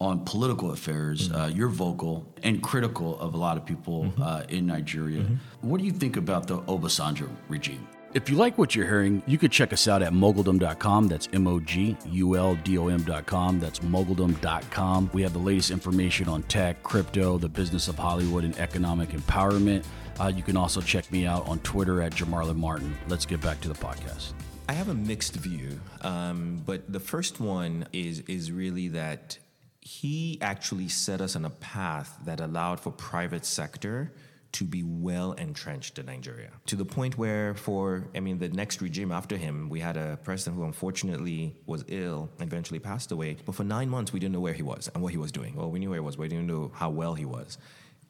on 0.00 0.24
political 0.24 0.72
affairs. 0.72 1.30
Uh, 1.32 1.50
you're 1.52 1.68
vocal 1.68 2.26
and 2.42 2.62
critical 2.62 3.18
of 3.18 3.34
a 3.34 3.36
lot 3.36 3.56
of 3.56 3.64
people 3.64 4.12
uh, 4.20 4.42
in 4.48 4.66
Nigeria. 4.66 5.24
What 5.62 5.78
do 5.78 5.84
you 5.84 5.92
think 5.92 6.16
about 6.16 6.46
the 6.46 6.58
Obasanjo 6.62 7.28
regime? 7.48 7.86
If 8.14 8.30
you 8.30 8.36
like 8.36 8.56
what 8.56 8.74
you're 8.74 8.86
hearing, 8.86 9.22
you 9.26 9.36
could 9.36 9.52
check 9.52 9.74
us 9.74 9.86
out 9.88 10.00
at 10.00 10.12
moguldom.com. 10.12 11.08
That's 11.08 11.28
M 11.34 11.46
O 11.46 11.60
G 11.60 11.96
U 12.06 12.34
L 12.36 12.54
D 12.64 12.78
O 12.78 12.88
M.com. 12.88 13.60
That's 13.60 13.80
moguldom.com. 13.80 15.10
We 15.12 15.20
have 15.22 15.34
the 15.34 15.38
latest 15.38 15.70
information 15.70 16.26
on 16.26 16.42
tech, 16.44 16.82
crypto, 16.82 17.36
the 17.36 17.48
business 17.48 17.88
of 17.88 17.98
Hollywood, 17.98 18.44
and 18.44 18.56
economic 18.58 19.10
empowerment. 19.10 19.84
Uh, 20.18 20.32
you 20.34 20.42
can 20.42 20.56
also 20.56 20.80
check 20.80 21.12
me 21.12 21.26
out 21.26 21.46
on 21.46 21.58
Twitter 21.58 22.00
at 22.00 22.12
Jamarlin 22.12 22.56
Martin. 22.56 22.96
Let's 23.08 23.26
get 23.26 23.42
back 23.42 23.60
to 23.60 23.68
the 23.68 23.74
podcast. 23.74 24.32
I 24.68 24.72
have 24.72 24.88
a 24.88 24.94
mixed 24.94 25.34
view, 25.34 25.78
um, 26.00 26.62
but 26.64 26.90
the 26.90 27.00
first 27.00 27.38
one 27.38 27.86
is 27.92 28.20
is 28.20 28.50
really 28.50 28.88
that 28.88 29.38
he 29.86 30.36
actually 30.40 30.88
set 30.88 31.20
us 31.20 31.36
on 31.36 31.44
a 31.44 31.50
path 31.50 32.18
that 32.24 32.40
allowed 32.40 32.80
for 32.80 32.90
private 32.90 33.46
sector 33.46 34.12
to 34.50 34.64
be 34.64 34.82
well 34.82 35.30
entrenched 35.34 35.96
in 36.00 36.06
Nigeria 36.06 36.50
to 36.66 36.74
the 36.74 36.84
point 36.84 37.16
where, 37.16 37.54
for 37.54 38.08
I 38.12 38.18
mean, 38.18 38.40
the 38.40 38.48
next 38.48 38.80
regime 38.80 39.12
after 39.12 39.36
him, 39.36 39.68
we 39.68 39.78
had 39.78 39.96
a 39.96 40.18
president 40.24 40.56
who 40.56 40.64
unfortunately 40.64 41.54
was 41.66 41.84
ill 41.86 42.28
and 42.40 42.48
eventually 42.48 42.80
passed 42.80 43.12
away. 43.12 43.36
But 43.46 43.54
for 43.54 43.62
nine 43.62 43.88
months, 43.88 44.12
we 44.12 44.18
didn't 44.18 44.32
know 44.32 44.40
where 44.40 44.54
he 44.54 44.64
was 44.64 44.90
and 44.92 45.04
what 45.04 45.12
he 45.12 45.18
was 45.18 45.30
doing. 45.30 45.54
Well, 45.54 45.70
we 45.70 45.78
knew 45.78 45.90
where 45.90 46.00
he 46.00 46.04
was, 46.04 46.16
but 46.16 46.22
we 46.22 46.28
didn't 46.30 46.48
know 46.48 46.72
how 46.74 46.90
well 46.90 47.14
he 47.14 47.24
was, 47.24 47.56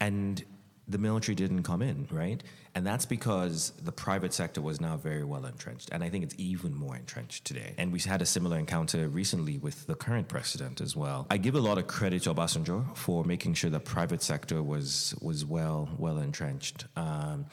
and 0.01 0.43
the 0.89 0.99
military 0.99 1.35
didn't 1.35 1.63
come 1.65 1.83
in, 1.83 2.07
right? 2.11 2.43
And 2.75 2.87
that's 2.87 3.07
because 3.07 3.73
the 3.83 3.93
private 3.93 4.33
sector 4.35 4.61
was 4.61 4.81
now 4.81 4.97
very 4.97 5.25
well 5.25 5.45
entrenched. 5.47 5.89
And 5.93 6.05
I 6.05 6.11
think 6.11 6.25
it's 6.25 6.35
even 6.39 6.75
more 6.75 6.95
entrenched 6.95 7.45
today. 7.45 7.75
And 7.79 7.93
we 7.93 8.01
had 8.01 8.23
a 8.23 8.27
similar 8.27 8.59
encounter 8.59 9.09
recently 9.09 9.59
with 9.59 9.87
the 9.87 9.95
current 9.95 10.29
president 10.29 10.81
as 10.81 10.95
well. 10.95 11.27
I 11.31 11.39
give 11.39 11.55
a 11.55 11.61
lot 11.61 11.79
of 11.79 11.87
credit 11.87 12.23
to 12.25 12.35
Obasanjo 12.35 12.97
for 12.97 13.25
making 13.25 13.55
sure 13.55 13.71
the 13.71 13.81
private 13.81 14.23
sector 14.23 14.63
was 14.63 15.15
was 15.21 15.45
well 15.45 15.89
well 15.99 16.19
entrenched. 16.19 16.85
Um, 16.97 17.47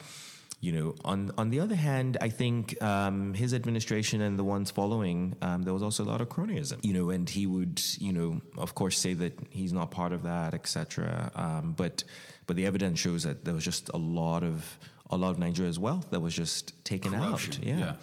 you 0.64 0.72
know, 0.72 0.94
on 1.04 1.30
on 1.36 1.50
the 1.50 1.60
other 1.60 1.74
hand, 1.74 2.16
I 2.22 2.30
think 2.30 2.82
um, 2.82 3.34
his 3.34 3.52
administration 3.52 4.22
and 4.22 4.38
the 4.38 4.44
ones 4.44 4.70
following, 4.70 5.36
um, 5.42 5.62
there 5.62 5.74
was 5.74 5.82
also 5.82 6.04
a 6.04 6.08
lot 6.12 6.22
of 6.22 6.30
cronyism. 6.30 6.82
You 6.82 6.94
know, 6.94 7.10
and 7.10 7.28
he 7.28 7.46
would, 7.46 7.82
you 7.98 8.14
know, 8.14 8.40
of 8.56 8.74
course, 8.74 8.98
say 8.98 9.12
that 9.12 9.38
he's 9.50 9.74
not 9.74 9.90
part 9.90 10.12
of 10.12 10.22
that, 10.22 10.54
etc. 10.54 11.30
Um, 11.34 11.74
but 11.76 12.04
but 12.46 12.56
the 12.56 12.64
evidence 12.64 12.98
shows 12.98 13.24
that 13.24 13.44
there 13.44 13.52
was 13.52 13.64
just 13.64 13.90
a 13.92 13.98
lot 13.98 14.42
of 14.42 14.78
a 15.10 15.16
lot 15.18 15.30
of 15.32 15.38
Nigeria's 15.38 15.78
wealth 15.78 16.08
that 16.12 16.20
was 16.20 16.34
just 16.34 16.82
taken 16.82 17.12
Corruption, 17.12 17.68
out. 17.68 17.78
Yeah, 17.80 17.94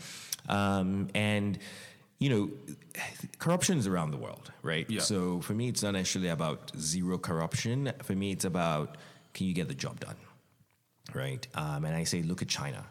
Um, 0.47 1.07
and 1.15 1.57
you 2.19 2.29
know, 2.29 2.51
corruption 3.39 3.79
is 3.79 3.87
around 3.87 4.11
the 4.11 4.17
world, 4.17 4.51
right? 4.61 4.87
Yeah. 4.87 5.01
So 5.01 5.41
for 5.41 5.53
me, 5.53 5.67
it's 5.67 5.81
not 5.81 5.95
actually 5.95 6.27
about 6.27 6.71
zero 6.77 7.17
corruption. 7.17 7.91
For 8.03 8.13
me, 8.13 8.31
it's 8.31 8.45
about 8.45 8.97
can 9.33 9.47
you 9.47 9.53
get 9.53 9.67
the 9.67 9.73
job 9.73 9.99
done? 9.99 10.17
Right? 11.13 11.45
Um, 11.55 11.85
and 11.85 11.95
I 11.95 12.03
say, 12.03 12.21
look 12.21 12.41
at 12.41 12.47
China, 12.47 12.85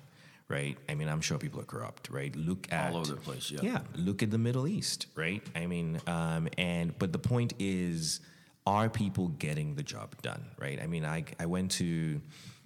right? 0.48 0.76
I 0.88 0.94
mean, 0.94 1.08
I'm 1.08 1.20
sure 1.20 1.38
people 1.38 1.60
are 1.60 1.64
corrupt, 1.64 2.10
right? 2.10 2.34
Look 2.36 2.70
at 2.72 2.92
All 2.92 2.98
over 2.98 3.14
the 3.14 3.20
place, 3.20 3.50
yeah. 3.50 3.60
yeah. 3.62 3.80
Look 3.96 4.22
at 4.22 4.30
the 4.30 4.38
Middle 4.38 4.66
East, 4.66 5.06
right? 5.14 5.42
I 5.54 5.66
mean, 5.66 6.00
um, 6.06 6.48
and 6.58 6.98
but 6.98 7.12
the 7.12 7.18
point 7.18 7.54
is, 7.58 8.20
are 8.66 8.88
people 8.88 9.28
getting 9.28 9.74
the 9.74 9.82
job 9.82 10.20
done, 10.22 10.44
right? 10.58 10.80
I 10.80 10.86
mean, 10.86 11.04
I 11.04 11.24
I 11.38 11.46
went 11.46 11.70
to. 11.72 12.20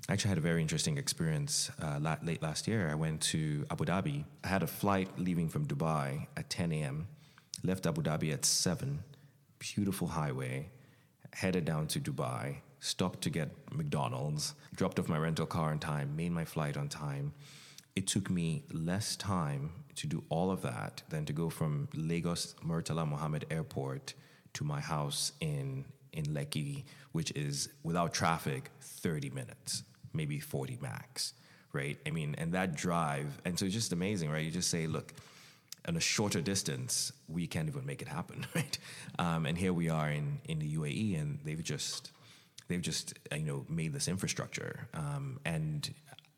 I 0.07 0.13
actually 0.13 0.31
had 0.31 0.39
a 0.39 0.43
very 0.43 0.61
interesting 0.61 0.99
experience 0.99 1.71
uh, 1.83 1.99
late 2.23 2.43
last 2.43 2.69
year. 2.69 2.91
I 2.91 2.95
went 2.95 3.23
to 3.33 3.65
Abu 3.71 3.87
Dhabi. 3.87 4.25
I 4.45 4.49
had 4.49 4.63
a 4.63 4.67
flight 4.67 5.09
leaving 5.17 5.49
from 5.49 5.65
Dubai 5.65 6.27
at 6.37 6.51
10 6.51 6.73
a.m. 6.73 7.09
Left 7.63 7.87
Abu 7.87 8.03
Dhabi 8.03 8.31
at 8.31 8.45
7. 8.45 9.03
Beautiful 9.59 10.09
highway. 10.09 10.69
Headed 11.33 11.65
down 11.65 11.87
to 11.87 12.01
Dubai. 12.01 12.57
Stopped 12.85 13.23
to 13.23 13.31
get 13.31 13.49
McDonald's. 13.73 14.53
Dropped 14.77 14.99
off 14.99 15.09
my 15.09 15.17
rental 15.17 15.47
car 15.47 15.71
on 15.71 15.79
time. 15.79 16.15
Made 16.17 16.33
my 16.33 16.45
flight 16.45 16.77
on 16.77 16.91
time. 16.91 17.33
It 17.97 18.07
took 18.07 18.29
me 18.29 18.65
less 18.71 19.17
time 19.17 19.71
to 19.95 20.07
do 20.07 20.23
all 20.29 20.51
of 20.51 20.61
that 20.61 21.03
than 21.09 21.25
to 21.25 21.33
go 21.33 21.49
from 21.49 21.89
Lagos 21.95 22.55
Murtala 22.63 23.09
Mohammed 23.09 23.47
Airport 23.51 24.13
to 24.53 24.65
my 24.65 24.81
house 24.81 25.33
in 25.41 25.87
in 26.13 26.27
Lekki, 26.27 26.85
which 27.13 27.31
is 27.31 27.71
without 27.85 28.13
traffic 28.13 28.71
30 28.83 29.31
minutes, 29.31 29.83
maybe 30.13 30.39
40 30.39 30.77
max, 30.83 31.33
right? 31.73 31.97
I 32.07 32.11
mean, 32.11 32.35
and 32.37 32.53
that 32.53 32.77
drive, 32.77 33.41
and 33.47 33.59
so 33.59 33.65
it's 33.65 33.73
just 33.73 33.95
amazing, 33.95 34.31
right? 34.31 34.45
You 34.45 34.51
just 34.51 34.69
say, 34.69 34.87
look, 34.87 35.15
on 35.89 35.97
a 35.97 36.01
shorter 36.01 36.43
distance, 36.43 37.13
we 37.29 37.47
can't 37.47 37.67
even 37.67 37.87
make 37.87 38.03
it 38.03 38.09
happen, 38.09 38.47
right? 38.55 38.79
Um, 39.19 39.47
and 39.47 39.57
here 39.57 39.73
we 39.73 39.89
are 39.89 40.11
in, 40.11 40.41
in 40.45 40.59
the 40.59 40.77
UAE, 40.77 41.19
and 41.19 41.39
they've 41.45 41.65
just 41.65 42.11
they've 42.69 42.83
just 42.83 43.19
uh, 43.33 43.37
you 43.37 43.47
know 43.47 43.67
made 43.69 43.93
this 43.93 44.09
infrastructure, 44.09 44.89
um, 44.95 45.41
and 45.45 45.93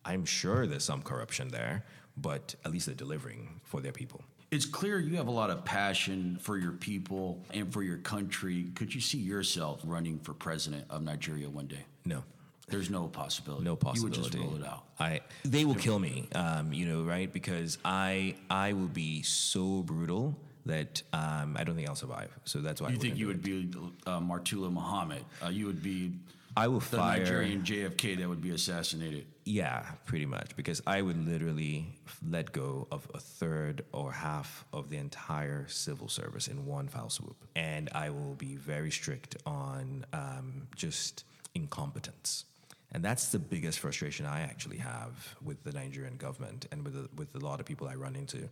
I'm 0.05 0.25
sure 0.25 0.67
there's 0.67 0.85
some 0.85 1.03
corruption 1.03 1.49
there, 1.49 1.85
but 2.17 2.55
at 2.65 2.73
least 2.73 2.87
they're 2.87 2.95
delivering 2.95 3.61
for 3.65 3.81
their 3.81 3.93
people. 3.93 4.23
It's 4.51 4.67
clear 4.67 5.01
you 5.01 5.17
have 5.17 5.27
a 5.27 5.33
lot 5.33 5.51
of 5.51 5.65
passion 5.65 6.39
for 6.41 6.57
your 6.57 6.73
people 6.73 7.45
and 7.53 7.73
for 7.73 7.83
your 7.83 7.99
country. 7.99 8.71
Could 8.77 8.95
you 8.95 9.01
see 9.01 9.19
yourself 9.19 9.81
running 9.85 10.21
for 10.21 10.35
president 10.35 10.85
of 10.89 11.03
Nigeria 11.03 11.51
one 11.51 11.67
day? 11.67 11.85
No. 12.05 12.23
There's 12.69 12.91
no 12.91 13.07
possibility. 13.07 13.65
No 13.65 13.77
possibility. 13.77 14.19
You 14.19 14.23
would 14.23 14.33
just 14.33 14.45
roll 14.45 14.61
it 14.61 14.67
out. 14.67 14.85
I 14.99 15.21
they 15.45 15.65
will 15.65 15.77
kill 15.77 15.99
me, 15.99 16.29
um, 16.35 16.73
you 16.73 16.87
know, 16.87 17.03
right? 17.03 17.33
Because 17.33 17.79
I 17.85 18.35
I 18.51 18.73
will 18.73 18.89
be 18.89 19.23
so 19.23 19.83
brutal 19.83 20.37
that 20.67 21.03
um, 21.13 21.57
I 21.59 21.65
don't 21.65 21.77
think 21.77 21.89
I'll 21.89 21.95
survive. 21.95 22.31
So 22.45 22.59
that's 22.61 22.81
why 22.81 22.91
You 22.91 22.97
I 22.97 22.99
think 22.99 23.17
you 23.17 23.27
would 23.29 23.43
be 23.43 23.71
uh, 24.07 24.21
Murtala 24.21 24.71
Muhammad? 24.71 25.25
Uh, 25.43 25.49
you 25.49 25.67
would 25.67 25.83
be 25.83 26.13
I 26.57 26.69
will 26.69 26.81
the 26.81 26.97
fire. 26.97 27.19
Nigerian 27.19 27.63
JFK 27.63 28.19
that 28.19 28.29
would 28.29 28.41
be 28.41 28.51
assassinated. 28.51 29.27
Yeah, 29.45 29.85
pretty 30.07 30.25
much. 30.25 30.57
Because 30.57 30.81
I 30.87 31.03
would 31.03 31.29
literally 31.29 31.87
let 32.27 32.53
go 32.53 32.89
of 32.91 33.07
a 33.13 33.19
third 33.19 33.85
or 33.93 34.11
half 34.11 34.65
of 34.73 34.89
the 34.89 34.97
entire 34.97 35.69
civil 35.69 36.09
service 36.09 36.49
in 36.49 36.65
one 36.65 36.89
foul 36.89 37.11
swoop. 37.11 37.37
And 37.55 37.91
I 37.95 38.09
will 38.09 38.35
be 38.35 38.57
very 38.57 38.91
strict 38.91 39.37
on 39.45 40.07
um, 40.15 40.67
just 40.75 41.25
incompetence. 41.55 42.47
And 42.93 43.05
that's 43.05 43.29
the 43.29 43.39
biggest 43.39 43.81
frustration 43.81 44.25
I 44.25 44.41
actually 44.41 44.79
have 44.79 45.37
with 45.45 45.63
the 45.65 45.73
Nigerian 45.73 46.17
government 46.17 46.67
and 46.73 46.85
with, 46.85 46.95
the, 46.95 47.09
with 47.17 47.35
a 47.35 47.45
lot 47.45 47.61
of 47.61 47.67
people 47.67 47.87
I 47.87 47.97
run 47.97 48.17
into. 48.17 48.49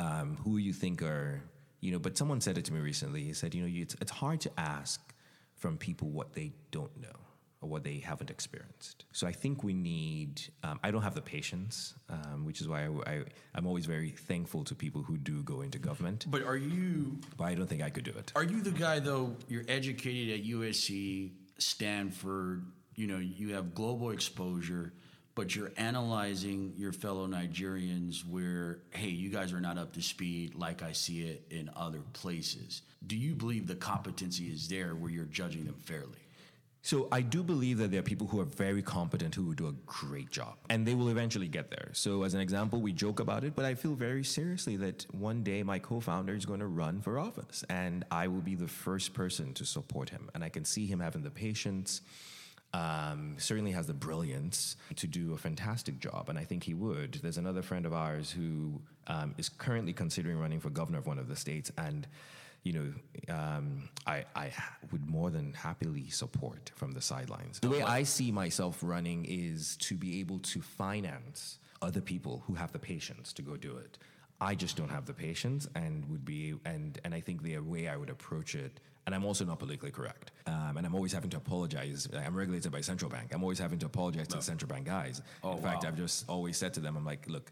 Um, 0.00 0.36
who 0.42 0.56
you 0.56 0.72
think 0.72 1.02
are, 1.02 1.40
you 1.80 1.92
know, 1.92 1.98
but 1.98 2.16
someone 2.18 2.40
said 2.40 2.58
it 2.58 2.64
to 2.66 2.72
me 2.72 2.80
recently. 2.80 3.22
He 3.22 3.32
said, 3.32 3.54
you 3.54 3.62
know, 3.62 3.68
it's, 3.72 3.94
it's 4.00 4.10
hard 4.10 4.40
to 4.42 4.50
ask 4.58 5.00
from 5.56 5.76
people 5.78 6.08
what 6.10 6.32
they 6.32 6.52
don't 6.72 6.94
know 7.00 7.08
or 7.60 7.68
what 7.68 7.84
they 7.84 7.98
haven't 7.98 8.28
experienced. 8.30 9.04
So 9.12 9.26
I 9.26 9.32
think 9.32 9.62
we 9.62 9.72
need, 9.72 10.42
um, 10.64 10.80
I 10.82 10.90
don't 10.90 11.02
have 11.02 11.14
the 11.14 11.22
patience, 11.22 11.94
um, 12.10 12.44
which 12.44 12.60
is 12.60 12.68
why 12.68 12.88
I, 13.06 13.22
I'm 13.54 13.66
always 13.66 13.86
very 13.86 14.10
thankful 14.10 14.64
to 14.64 14.74
people 14.74 15.02
who 15.02 15.16
do 15.16 15.42
go 15.44 15.60
into 15.60 15.78
government, 15.78 16.26
But 16.28 16.42
are 16.44 16.56
you 16.56 17.18
but 17.36 17.44
I 17.44 17.54
don't 17.54 17.68
think 17.68 17.82
I 17.82 17.90
could 17.90 18.04
do 18.04 18.10
it. 18.18 18.32
are 18.34 18.44
you 18.44 18.62
the 18.62 18.72
guy 18.72 18.98
though? 18.98 19.36
You're 19.48 19.64
educated 19.68 20.40
at 20.40 20.44
USC, 20.46 21.30
Stanford. 21.58 22.64
You 22.96 23.06
know 23.08 23.18
you 23.18 23.54
have 23.54 23.74
global 23.74 24.10
exposure, 24.10 24.92
but 25.34 25.54
you're 25.54 25.72
analyzing 25.76 26.72
your 26.76 26.92
fellow 26.92 27.26
Nigerians. 27.26 28.26
Where 28.26 28.78
hey, 28.90 29.08
you 29.08 29.30
guys 29.30 29.52
are 29.52 29.60
not 29.60 29.78
up 29.78 29.92
to 29.94 30.02
speed 30.02 30.54
like 30.54 30.82
I 30.82 30.92
see 30.92 31.22
it 31.22 31.44
in 31.50 31.70
other 31.76 32.00
places. 32.12 32.82
Do 33.06 33.16
you 33.16 33.34
believe 33.34 33.66
the 33.66 33.74
competency 33.74 34.44
is 34.44 34.68
there 34.68 34.94
where 34.94 35.10
you're 35.10 35.24
judging 35.24 35.64
them 35.64 35.76
fairly? 35.84 36.18
So 36.84 37.08
I 37.10 37.22
do 37.22 37.42
believe 37.42 37.78
that 37.78 37.90
there 37.90 38.00
are 38.00 38.02
people 38.02 38.26
who 38.26 38.40
are 38.40 38.44
very 38.44 38.82
competent 38.82 39.34
who 39.34 39.54
do 39.54 39.68
a 39.68 39.72
great 39.86 40.30
job, 40.30 40.56
and 40.68 40.86
they 40.86 40.94
will 40.94 41.08
eventually 41.08 41.48
get 41.48 41.70
there. 41.70 41.88
So 41.94 42.24
as 42.24 42.34
an 42.34 42.40
example, 42.40 42.78
we 42.82 42.92
joke 42.92 43.20
about 43.20 43.42
it, 43.42 43.54
but 43.56 43.64
I 43.64 43.74
feel 43.74 43.94
very 43.94 44.22
seriously 44.22 44.76
that 44.76 45.06
one 45.14 45.42
day 45.42 45.62
my 45.62 45.78
co-founder 45.78 46.34
is 46.34 46.44
going 46.44 46.60
to 46.60 46.66
run 46.66 47.00
for 47.00 47.18
office, 47.18 47.64
and 47.70 48.04
I 48.10 48.28
will 48.28 48.42
be 48.42 48.54
the 48.54 48.68
first 48.68 49.14
person 49.14 49.54
to 49.54 49.64
support 49.64 50.10
him. 50.10 50.28
And 50.34 50.44
I 50.44 50.50
can 50.50 50.66
see 50.66 50.84
him 50.84 51.00
having 51.00 51.22
the 51.22 51.30
patience. 51.30 52.02
Um, 52.74 53.36
certainly 53.38 53.70
has 53.70 53.86
the 53.86 53.94
brilliance 53.94 54.76
to 54.96 55.06
do 55.06 55.32
a 55.32 55.38
fantastic 55.38 56.00
job, 56.00 56.28
and 56.28 56.36
I 56.36 56.44
think 56.44 56.64
he 56.64 56.74
would. 56.74 57.20
There's 57.22 57.38
another 57.38 57.62
friend 57.62 57.86
of 57.86 57.92
ours 57.92 58.32
who 58.32 58.82
um, 59.06 59.32
is 59.38 59.48
currently 59.48 59.92
considering 59.92 60.40
running 60.40 60.58
for 60.58 60.70
governor 60.70 60.98
of 60.98 61.06
one 61.06 61.20
of 61.20 61.28
the 61.28 61.36
states, 61.36 61.70
and 61.78 62.04
you 62.64 62.72
know, 62.72 63.32
um, 63.32 63.88
I, 64.08 64.24
I 64.34 64.50
would 64.90 65.08
more 65.08 65.30
than 65.30 65.52
happily 65.52 66.08
support 66.08 66.72
from 66.74 66.92
the 66.92 67.00
sidelines. 67.00 67.60
The 67.60 67.68
way 67.68 67.82
I 67.82 68.02
see 68.02 68.32
myself 68.32 68.78
running 68.82 69.24
is 69.28 69.76
to 69.82 69.94
be 69.94 70.18
able 70.18 70.40
to 70.40 70.60
finance 70.60 71.58
other 71.80 72.00
people 72.00 72.42
who 72.46 72.54
have 72.54 72.72
the 72.72 72.78
patience 72.80 73.32
to 73.34 73.42
go 73.42 73.56
do 73.56 73.76
it. 73.76 73.98
I 74.40 74.56
just 74.56 74.76
don't 74.76 74.88
have 74.88 75.06
the 75.06 75.14
patience, 75.14 75.68
and 75.76 76.10
would 76.10 76.24
be, 76.24 76.54
and 76.64 76.98
and 77.04 77.14
I 77.14 77.20
think 77.20 77.42
the 77.42 77.58
way 77.58 77.86
I 77.86 77.96
would 77.96 78.10
approach 78.10 78.56
it, 78.56 78.80
and 79.06 79.14
I'm 79.14 79.24
also 79.24 79.44
not 79.44 79.58
politically 79.58 79.90
correct, 79.90 80.30
um, 80.46 80.76
and 80.76 80.86
I'm 80.86 80.94
always 80.94 81.12
having 81.12 81.30
to 81.30 81.36
apologize. 81.36 82.08
I'm 82.14 82.34
regulated 82.34 82.72
by 82.72 82.80
central 82.80 83.10
bank. 83.10 83.32
I'm 83.34 83.42
always 83.42 83.58
having 83.58 83.78
to 83.80 83.86
apologize 83.86 84.28
to 84.28 84.36
the 84.36 84.42
central 84.42 84.68
bank 84.68 84.86
guys. 84.86 85.20
Oh, 85.42 85.56
In 85.56 85.62
fact, 85.62 85.82
wow. 85.82 85.88
I've 85.90 85.96
just 85.96 86.28
always 86.28 86.56
said 86.56 86.74
to 86.74 86.80
them, 86.80 86.96
I'm 86.96 87.04
like, 87.04 87.28
look, 87.28 87.50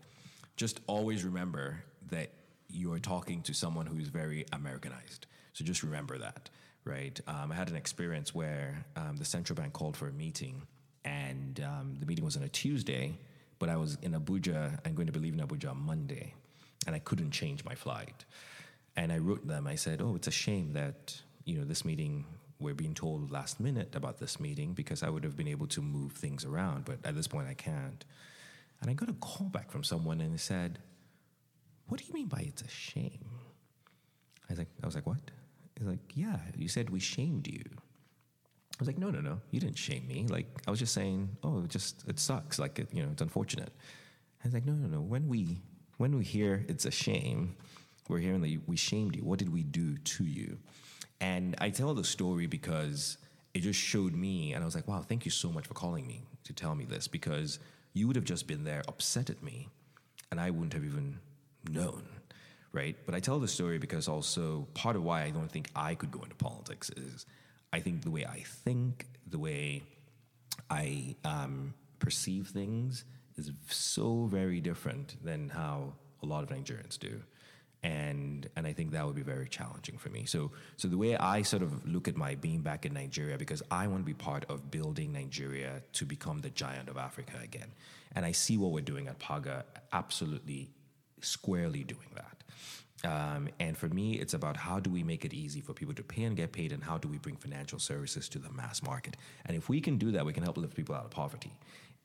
just 0.57 0.81
always 0.87 1.25
remember 1.25 1.83
that 2.11 2.31
you're 2.69 2.99
talking 2.99 3.43
to 3.43 3.53
someone 3.53 3.87
who 3.87 3.99
is 3.99 4.09
very 4.09 4.47
Americanized. 4.53 5.27
So 5.53 5.65
just 5.65 5.83
remember 5.83 6.17
that, 6.19 6.49
right? 6.85 7.21
Um, 7.27 7.53
I 7.53 7.55
had 7.55 7.69
an 7.69 7.77
experience 7.77 8.35
where 8.35 8.85
um, 8.97 9.17
the 9.17 9.25
central 9.25 9.55
bank 9.55 9.75
called 9.75 9.97
for 9.97 10.09
a 10.09 10.13
meeting, 10.13 10.63
and 11.05 11.61
um, 11.61 11.97
the 12.01 12.07
meeting 12.07 12.25
was 12.25 12.37
on 12.37 12.45
a 12.45 12.49
Tuesday, 12.49 13.19
but 13.59 13.69
I 13.69 13.77
was 13.77 13.99
in 14.03 14.13
Abuja 14.13 14.79
and 14.85 14.97
going 14.97 15.07
to 15.07 15.13
be 15.13 15.21
leaving 15.21 15.41
Abuja 15.41 15.71
on 15.71 15.79
Monday, 15.85 16.33
and 16.87 16.95
I 16.97 16.99
couldn't 16.99 17.31
change 17.31 17.63
my 17.65 17.75
flight. 17.75 18.25
And 18.97 19.13
I 19.13 19.19
wrote 19.19 19.47
them. 19.47 19.67
I 19.67 19.75
said, 19.77 20.01
"Oh, 20.03 20.17
it's 20.17 20.27
a 20.27 20.33
shame 20.33 20.73
that 20.75 21.21
you 21.45 21.59
know 21.59 21.65
this 21.65 21.85
meeting." 21.85 22.25
We're 22.61 22.75
being 22.75 22.95
told 22.95 23.33
last 23.33 23.59
minute 23.59 23.97
about 23.97 24.19
this 24.19 24.39
meeting 24.39 24.73
because 24.73 25.03
I 25.03 25.11
would 25.11 25.25
have 25.25 25.37
been 25.37 25.49
able 25.49 25.67
to 25.67 25.83
move 25.83 26.13
things 26.13 26.45
around, 26.45 26.85
but 26.85 26.99
at 27.05 27.17
this 27.17 27.27
point 27.27 27.49
I 27.49 27.55
can't. 27.55 28.05
And 28.81 28.89
I 28.89 28.95
got 28.95 29.09
a 29.09 29.15
call 29.15 29.49
back 29.49 29.73
from 29.73 29.83
someone 29.83 30.21
and 30.21 30.33
they 30.33 30.39
said, 30.39 30.79
What 31.89 31.99
do 31.99 32.07
you 32.07 32.15
mean 32.15 32.29
by 32.29 32.45
it's 32.47 32.63
a 32.63 32.69
shame? 32.69 33.31
I 34.49 34.53
was 34.53 34.59
like, 34.59 34.69
I 34.83 34.87
was 34.87 34.95
like, 34.95 35.07
what? 35.07 35.19
He's 35.79 35.87
like, 35.87 36.01
yeah, 36.15 36.37
you 36.57 36.69
said 36.69 36.91
we 36.91 37.01
shamed 37.01 37.47
you. 37.47 37.63
I 37.65 38.77
was 38.79 38.87
like, 38.87 38.99
no, 38.99 39.11
no, 39.11 39.21
no, 39.21 39.41
you 39.51 39.61
didn't 39.61 39.79
shame 39.79 40.07
me. 40.07 40.27
Like, 40.29 40.47
I 40.67 40.71
was 40.71 40.81
just 40.81 40.95
saying, 40.95 41.37
oh, 41.43 41.63
it 41.65 41.71
just 41.71 42.05
it 42.09 42.19
sucks. 42.19 42.59
Like, 42.59 42.79
it, 42.79 42.89
you 42.93 43.03
know, 43.03 43.11
it's 43.13 43.23
unfortunate. 43.23 43.73
I 44.43 44.49
was 44.49 44.55
like, 44.55 44.67
no, 44.67 44.73
no, 44.73 44.89
no. 44.89 45.01
When 45.01 45.29
we 45.29 45.61
when 45.99 46.17
we 46.17 46.25
hear 46.25 46.65
it's 46.69 46.85
a 46.85 46.91
shame, 46.91 47.57
we're 48.09 48.19
hearing 48.19 48.41
that 48.43 48.61
we 48.67 48.77
shamed 48.77 49.15
you. 49.15 49.23
What 49.23 49.39
did 49.39 49.53
we 49.53 49.63
do 49.63 49.97
to 49.97 50.25
you? 50.25 50.59
And 51.23 51.55
I 51.61 51.71
tell 51.71 51.95
the 51.95 52.03
story 52.03 52.49
because 52.49 53.17
it 53.55 53.61
just 53.61 53.79
showed 53.79 54.13
me, 54.13 54.55
and 54.55 54.63
I 54.63 54.67
was 54.67 54.75
like, 54.75 54.89
wow, 54.89 55.03
thank 55.03 55.25
you 55.25 55.31
so 55.31 55.53
much 55.53 55.69
for 55.69 55.75
calling 55.75 56.05
me 56.05 56.25
to 56.43 56.53
tell 56.53 56.75
me 56.75 56.85
this 56.85 57.07
because 57.07 57.61
you 57.93 58.09
would 58.09 58.17
have 58.17 58.25
just 58.25 58.49
been 58.49 58.65
there 58.65 58.83
upset 58.89 59.31
at 59.31 59.41
me, 59.41 59.69
and 60.33 60.41
I 60.41 60.51
wouldn't 60.51 60.73
have 60.73 60.85
even 60.85 61.21
known, 61.71 62.03
right? 62.73 62.97
But 63.07 63.15
I 63.15 63.21
tell 63.21 63.39
the 63.39 63.47
story 63.47 63.79
because 63.79 64.09
also 64.09 64.67
part 64.75 64.97
of 64.97 65.05
why 65.05 65.23
I 65.23 65.31
don't 65.31 65.51
think 65.51 65.71
I 65.77 65.95
could 65.95 66.11
go 66.11 66.23
into 66.23 66.35
politics 66.35 66.91
is 66.97 67.25
I 67.73 67.79
think 67.79 68.03
the 68.03 68.11
way 68.11 68.27
I 68.27 68.41
think, 68.41 69.07
the 69.29 69.39
way 69.39 69.85
I 70.71 71.15
um, 71.25 71.73
perceive 72.01 72.49
things 72.49 73.05
is 73.37 73.53
so 73.69 74.27
very 74.27 74.61
different 74.61 75.25
than 75.25 75.51
how 75.51 75.93
a 76.21 76.27
lot 76.27 76.43
of 76.43 76.49
Nigerians 76.49 76.99
do. 76.99 77.23
And 77.83 78.49
and 78.55 78.67
I 78.67 78.73
think 78.73 78.93
that 78.93 79.05
would 79.07 79.17
be 79.17 79.23
very 79.23 79.49
challenging 79.49 79.99
for 79.99 80.09
me. 80.09 80.25
So 80.25 80.53
so 80.77 80.89
the 80.89 80.99
way 80.99 81.17
I 81.17 81.43
sort 81.43 81.63
of 81.63 81.87
look 81.87 82.07
at 82.09 82.17
my 82.17 82.37
being 82.37 82.61
back 82.61 82.87
in 82.87 82.93
Nigeria, 82.95 83.37
because 83.37 83.63
I 83.71 83.87
want 83.89 84.03
to 84.03 84.07
be 84.07 84.15
part 84.15 84.45
of 84.49 84.71
building 84.71 85.13
Nigeria 85.13 85.83
to 85.95 86.05
become 86.05 86.41
the 86.43 86.51
giant 86.51 86.89
of 86.89 86.97
Africa 86.97 87.35
again. 87.43 87.73
And 88.15 88.25
I 88.25 88.33
see 88.33 88.57
what 88.57 88.71
we're 88.71 88.85
doing 88.85 89.09
at 89.09 89.19
Paga 89.19 89.65
absolutely 89.93 90.71
squarely 91.21 91.83
doing 91.83 92.11
that. 92.15 92.37
Um, 93.05 93.49
and 93.59 93.77
for 93.77 93.89
me, 93.89 94.15
it's 94.15 94.35
about 94.35 94.57
how 94.57 94.79
do 94.79 94.89
we 94.89 95.03
make 95.03 95.25
it 95.25 95.35
easy 95.35 95.61
for 95.61 95.73
people 95.73 95.95
to 95.95 96.05
pay 96.05 96.23
and 96.23 96.37
get 96.37 96.53
paid, 96.53 96.71
and 96.73 96.85
how 96.85 96.99
do 96.99 97.09
we 97.09 97.19
bring 97.19 97.37
financial 97.37 97.81
services 97.81 98.29
to 98.29 98.39
the 98.39 98.51
mass 98.51 98.81
market. 98.83 99.17
And 99.45 99.57
if 99.57 99.69
we 99.69 99.81
can 99.81 99.99
do 99.99 100.13
that, 100.13 100.25
we 100.25 100.33
can 100.33 100.45
help 100.45 100.57
lift 100.57 100.77
people 100.77 100.95
out 100.95 101.05
of 101.05 101.11
poverty. 101.11 101.53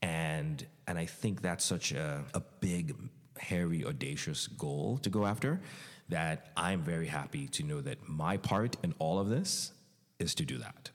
And 0.01 0.65
and 0.87 0.97
I 0.97 1.05
think 1.05 1.41
that's 1.41 1.63
such 1.63 1.91
a, 1.91 2.23
a 2.33 2.41
big, 2.61 2.95
hairy, 3.39 3.85
audacious 3.85 4.47
goal 4.47 4.97
to 5.03 5.09
go 5.09 5.25
after 5.25 5.59
that 6.09 6.51
I'm 6.55 6.81
very 6.83 7.07
happy 7.07 7.47
to 7.49 7.63
know 7.63 7.81
that 7.81 8.07
my 8.07 8.37
part 8.37 8.77
in 8.83 8.93
all 8.99 9.19
of 9.19 9.29
this 9.29 9.71
is 10.19 10.33
to 10.35 10.45
do 10.45 10.57
that, 10.59 10.89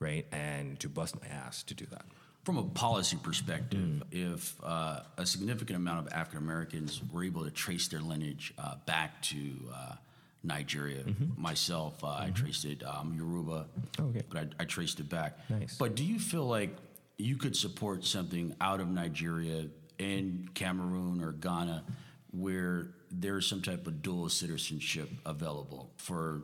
right? 0.00 0.26
And 0.32 0.78
to 0.80 0.88
bust 0.88 1.14
my 1.20 1.28
ass 1.28 1.62
to 1.64 1.74
do 1.74 1.86
that. 1.86 2.04
From 2.44 2.58
a 2.58 2.62
policy 2.64 3.16
perspective, 3.22 4.02
if 4.12 4.54
uh, 4.62 5.00
a 5.18 5.26
significant 5.26 5.76
amount 5.76 6.06
of 6.06 6.12
African 6.12 6.38
Americans 6.38 7.00
were 7.12 7.24
able 7.24 7.44
to 7.44 7.50
trace 7.50 7.88
their 7.88 8.00
lineage 8.00 8.54
uh, 8.58 8.74
back 8.86 9.20
to 9.22 9.36
uh, 9.74 9.94
Nigeria, 10.44 11.02
myself, 11.36 12.02
uh, 12.04 12.08
I 12.08 12.30
traced 12.32 12.64
it, 12.64 12.84
um, 12.84 13.14
Yoruba, 13.16 13.66
Oh, 13.98 14.04
okay. 14.04 14.22
but 14.28 14.38
I, 14.38 14.62
I 14.62 14.64
traced 14.64 15.00
it 15.00 15.08
back. 15.08 15.38
Nice. 15.50 15.76
But 15.76 15.96
do 15.96 16.04
you 16.04 16.20
feel 16.20 16.46
like 16.46 16.76
you 17.18 17.36
could 17.36 17.56
support 17.56 18.04
something 18.04 18.54
out 18.60 18.80
of 18.80 18.88
Nigeria 18.88 19.66
in 19.98 20.48
Cameroon 20.54 21.22
or 21.22 21.32
Ghana 21.32 21.84
where 22.32 22.88
there's 23.10 23.46
some 23.46 23.62
type 23.62 23.86
of 23.86 24.02
dual 24.02 24.28
citizenship 24.28 25.08
available 25.24 25.90
for 25.96 26.42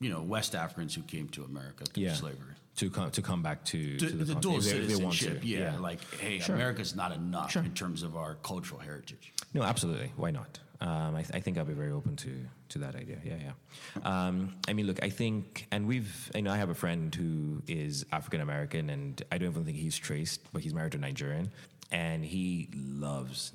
you 0.00 0.10
know 0.10 0.22
West 0.22 0.54
Africans 0.54 0.94
who 0.94 1.02
came 1.02 1.28
to 1.30 1.44
America 1.44 1.84
through 1.84 2.04
Yeah. 2.04 2.14
slavery. 2.14 2.54
To 2.76 2.90
come 2.90 3.10
to 3.10 3.22
come 3.22 3.42
back 3.42 3.64
to, 3.66 3.96
The, 3.98 4.06
to 4.06 4.16
the, 4.16 4.32
con- 4.34 4.40
dual 4.42 4.58
if 4.58 4.64
they- 4.64 4.78
they 4.86 4.94
want 5.02 5.14
citizenship, 5.16 5.42
yeah, 5.44 5.76
Like, 5.78 5.98
hey, 6.20 6.38
Sure. 6.38 6.54
America's 6.54 6.94
not 6.94 7.10
enough 7.12 7.50
Sure. 7.52 7.62
in 7.64 7.74
terms 7.74 8.04
of 8.04 8.16
our 8.16 8.36
cultural 8.36 8.80
heritage. 8.80 9.32
No, 9.52 9.62
absolutely. 9.64 10.12
Why 10.16 10.30
not? 10.30 10.60
Um, 10.80 11.16
I, 11.16 11.22
th- 11.22 11.34
I 11.34 11.40
think 11.40 11.58
I'll 11.58 11.64
be 11.64 11.72
very 11.74 11.90
open 11.90 12.14
to 12.16 12.30
to 12.68 12.78
that 12.80 12.94
idea. 12.94 13.18
Yeah, 13.24 13.34
yeah. 13.46 14.26
Um, 14.28 14.54
I 14.68 14.74
mean, 14.74 14.86
look, 14.86 15.02
I 15.02 15.08
think, 15.10 15.66
and 15.72 15.88
we've, 15.88 16.30
you 16.34 16.42
know, 16.42 16.52
I 16.52 16.56
have 16.58 16.68
a 16.68 16.74
friend 16.74 17.12
who 17.12 17.62
is 17.66 18.04
African 18.12 18.40
American, 18.42 18.90
and 18.90 19.20
I 19.32 19.38
don't 19.38 19.50
even 19.50 19.64
think 19.64 19.76
he's 19.78 19.96
traced, 19.98 20.40
but 20.52 20.62
he's 20.62 20.74
married 20.74 20.92
to 20.92 20.98
a 20.98 21.00
Nigerian, 21.00 21.50
and 21.90 22.24
he 22.24 22.68
loves 22.74 23.52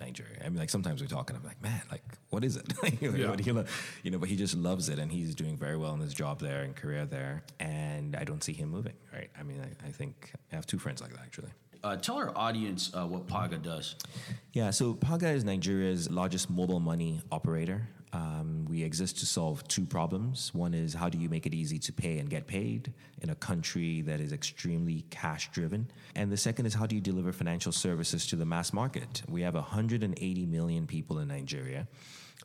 Nigeria. 0.00 0.42
I 0.44 0.48
mean, 0.48 0.58
like 0.58 0.70
sometimes 0.70 1.00
we 1.00 1.06
talk, 1.08 1.30
and 1.30 1.38
I'm 1.38 1.44
like, 1.44 1.62
man, 1.62 1.80
like, 1.90 2.02
what 2.30 2.44
is 2.44 2.56
it? 2.56 2.72
you, 3.00 3.10
know, 3.12 3.16
Yeah. 3.16 3.28
what 3.30 3.42
do 3.42 3.50
you 3.50 3.64
you 4.02 4.10
know, 4.10 4.18
but 4.18 4.28
he 4.28 4.36
just 4.36 4.54
loves 4.56 4.88
it, 4.88 4.98
and 4.98 5.10
he's 5.10 5.34
doing 5.34 5.56
very 5.56 5.76
well 5.76 5.94
in 5.94 6.00
his 6.00 6.14
job 6.14 6.40
there 6.40 6.62
and 6.62 6.74
career 6.76 7.06
there, 7.06 7.44
and 7.60 8.14
I 8.16 8.24
don't 8.24 8.42
see 8.42 8.52
him 8.52 8.70
moving. 8.70 8.94
Right? 9.12 9.30
I 9.38 9.42
mean, 9.42 9.60
I, 9.60 9.88
I 9.88 9.90
think 9.90 10.32
I 10.52 10.54
have 10.56 10.66
two 10.66 10.78
friends 10.78 11.00
like 11.00 11.12
that 11.12 11.20
actually. 11.22 11.50
Uh, 11.84 11.96
tell 11.96 12.16
our 12.16 12.36
audience 12.36 12.90
uh, 12.94 13.06
what 13.06 13.26
Paga 13.28 13.58
does. 13.58 13.94
Yeah, 14.52 14.70
so 14.70 14.94
Paga 14.94 15.28
is 15.28 15.44
Nigeria's 15.44 16.10
largest 16.10 16.50
mobile 16.50 16.80
money 16.80 17.20
operator. 17.30 17.88
Um, 18.16 18.64
we 18.66 18.82
exist 18.82 19.18
to 19.18 19.26
solve 19.26 19.62
two 19.68 19.84
problems. 19.84 20.54
One 20.54 20.72
is 20.72 20.94
how 20.94 21.10
do 21.10 21.18
you 21.18 21.28
make 21.28 21.44
it 21.44 21.52
easy 21.52 21.78
to 21.80 21.92
pay 21.92 22.18
and 22.18 22.30
get 22.30 22.46
paid 22.46 22.94
in 23.20 23.28
a 23.28 23.34
country 23.34 24.00
that 24.02 24.20
is 24.20 24.32
extremely 24.32 25.04
cash 25.10 25.50
driven? 25.50 25.90
And 26.14 26.32
the 26.32 26.38
second 26.38 26.64
is 26.64 26.72
how 26.72 26.86
do 26.86 26.94
you 26.94 27.02
deliver 27.02 27.30
financial 27.30 27.72
services 27.72 28.26
to 28.28 28.36
the 28.36 28.46
mass 28.46 28.72
market? 28.72 29.22
We 29.28 29.42
have 29.42 29.54
180 29.54 30.46
million 30.46 30.86
people 30.86 31.18
in 31.18 31.28
Nigeria. 31.28 31.88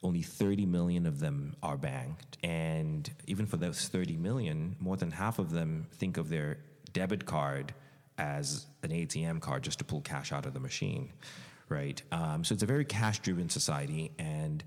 Only 0.03 0.23
30 0.23 0.65
million 0.65 1.05
of 1.05 1.21
them 1.21 1.55
are 1.63 1.77
banked. 1.77 2.37
And 2.43 3.09
even 3.27 3.45
for 3.45 3.55
those 3.55 3.87
30 3.87 4.17
million, 4.17 4.75
more 4.77 4.97
than 4.97 5.11
half 5.11 5.39
of 5.39 5.51
them 5.51 5.87
think 5.93 6.17
of 6.17 6.27
their 6.27 6.57
debit 6.91 7.25
card 7.25 7.73
as 8.17 8.65
an 8.83 8.89
ATM 8.89 9.39
card 9.39 9.63
just 9.63 9.79
to 9.79 9.85
pull 9.85 10.01
cash 10.01 10.33
out 10.33 10.45
of 10.45 10.53
the 10.53 10.59
machine, 10.59 11.13
right? 11.71 12.01
Um, 12.11 12.43
so 12.43 12.53
it's 12.53 12.63
a 12.63 12.67
very 12.67 12.85
cash 12.85 13.19
driven 13.19 13.49
society. 13.49 14.11
And, 14.19 14.63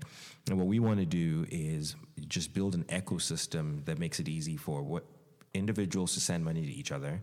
and 0.49 0.57
what 0.57 0.67
we 0.67 0.79
want 0.79 0.99
to 0.99 1.05
do 1.05 1.45
is 1.49 1.95
just 2.27 2.53
build 2.53 2.73
an 2.73 2.83
ecosystem 2.85 3.85
that 3.85 3.99
makes 3.99 4.19
it 4.19 4.27
easy 4.27 4.57
for 4.57 4.81
what 4.81 5.05
individuals 5.53 6.13
to 6.15 6.19
send 6.19 6.43
money 6.43 6.65
to 6.65 6.71
each 6.71 6.91
other 6.91 7.21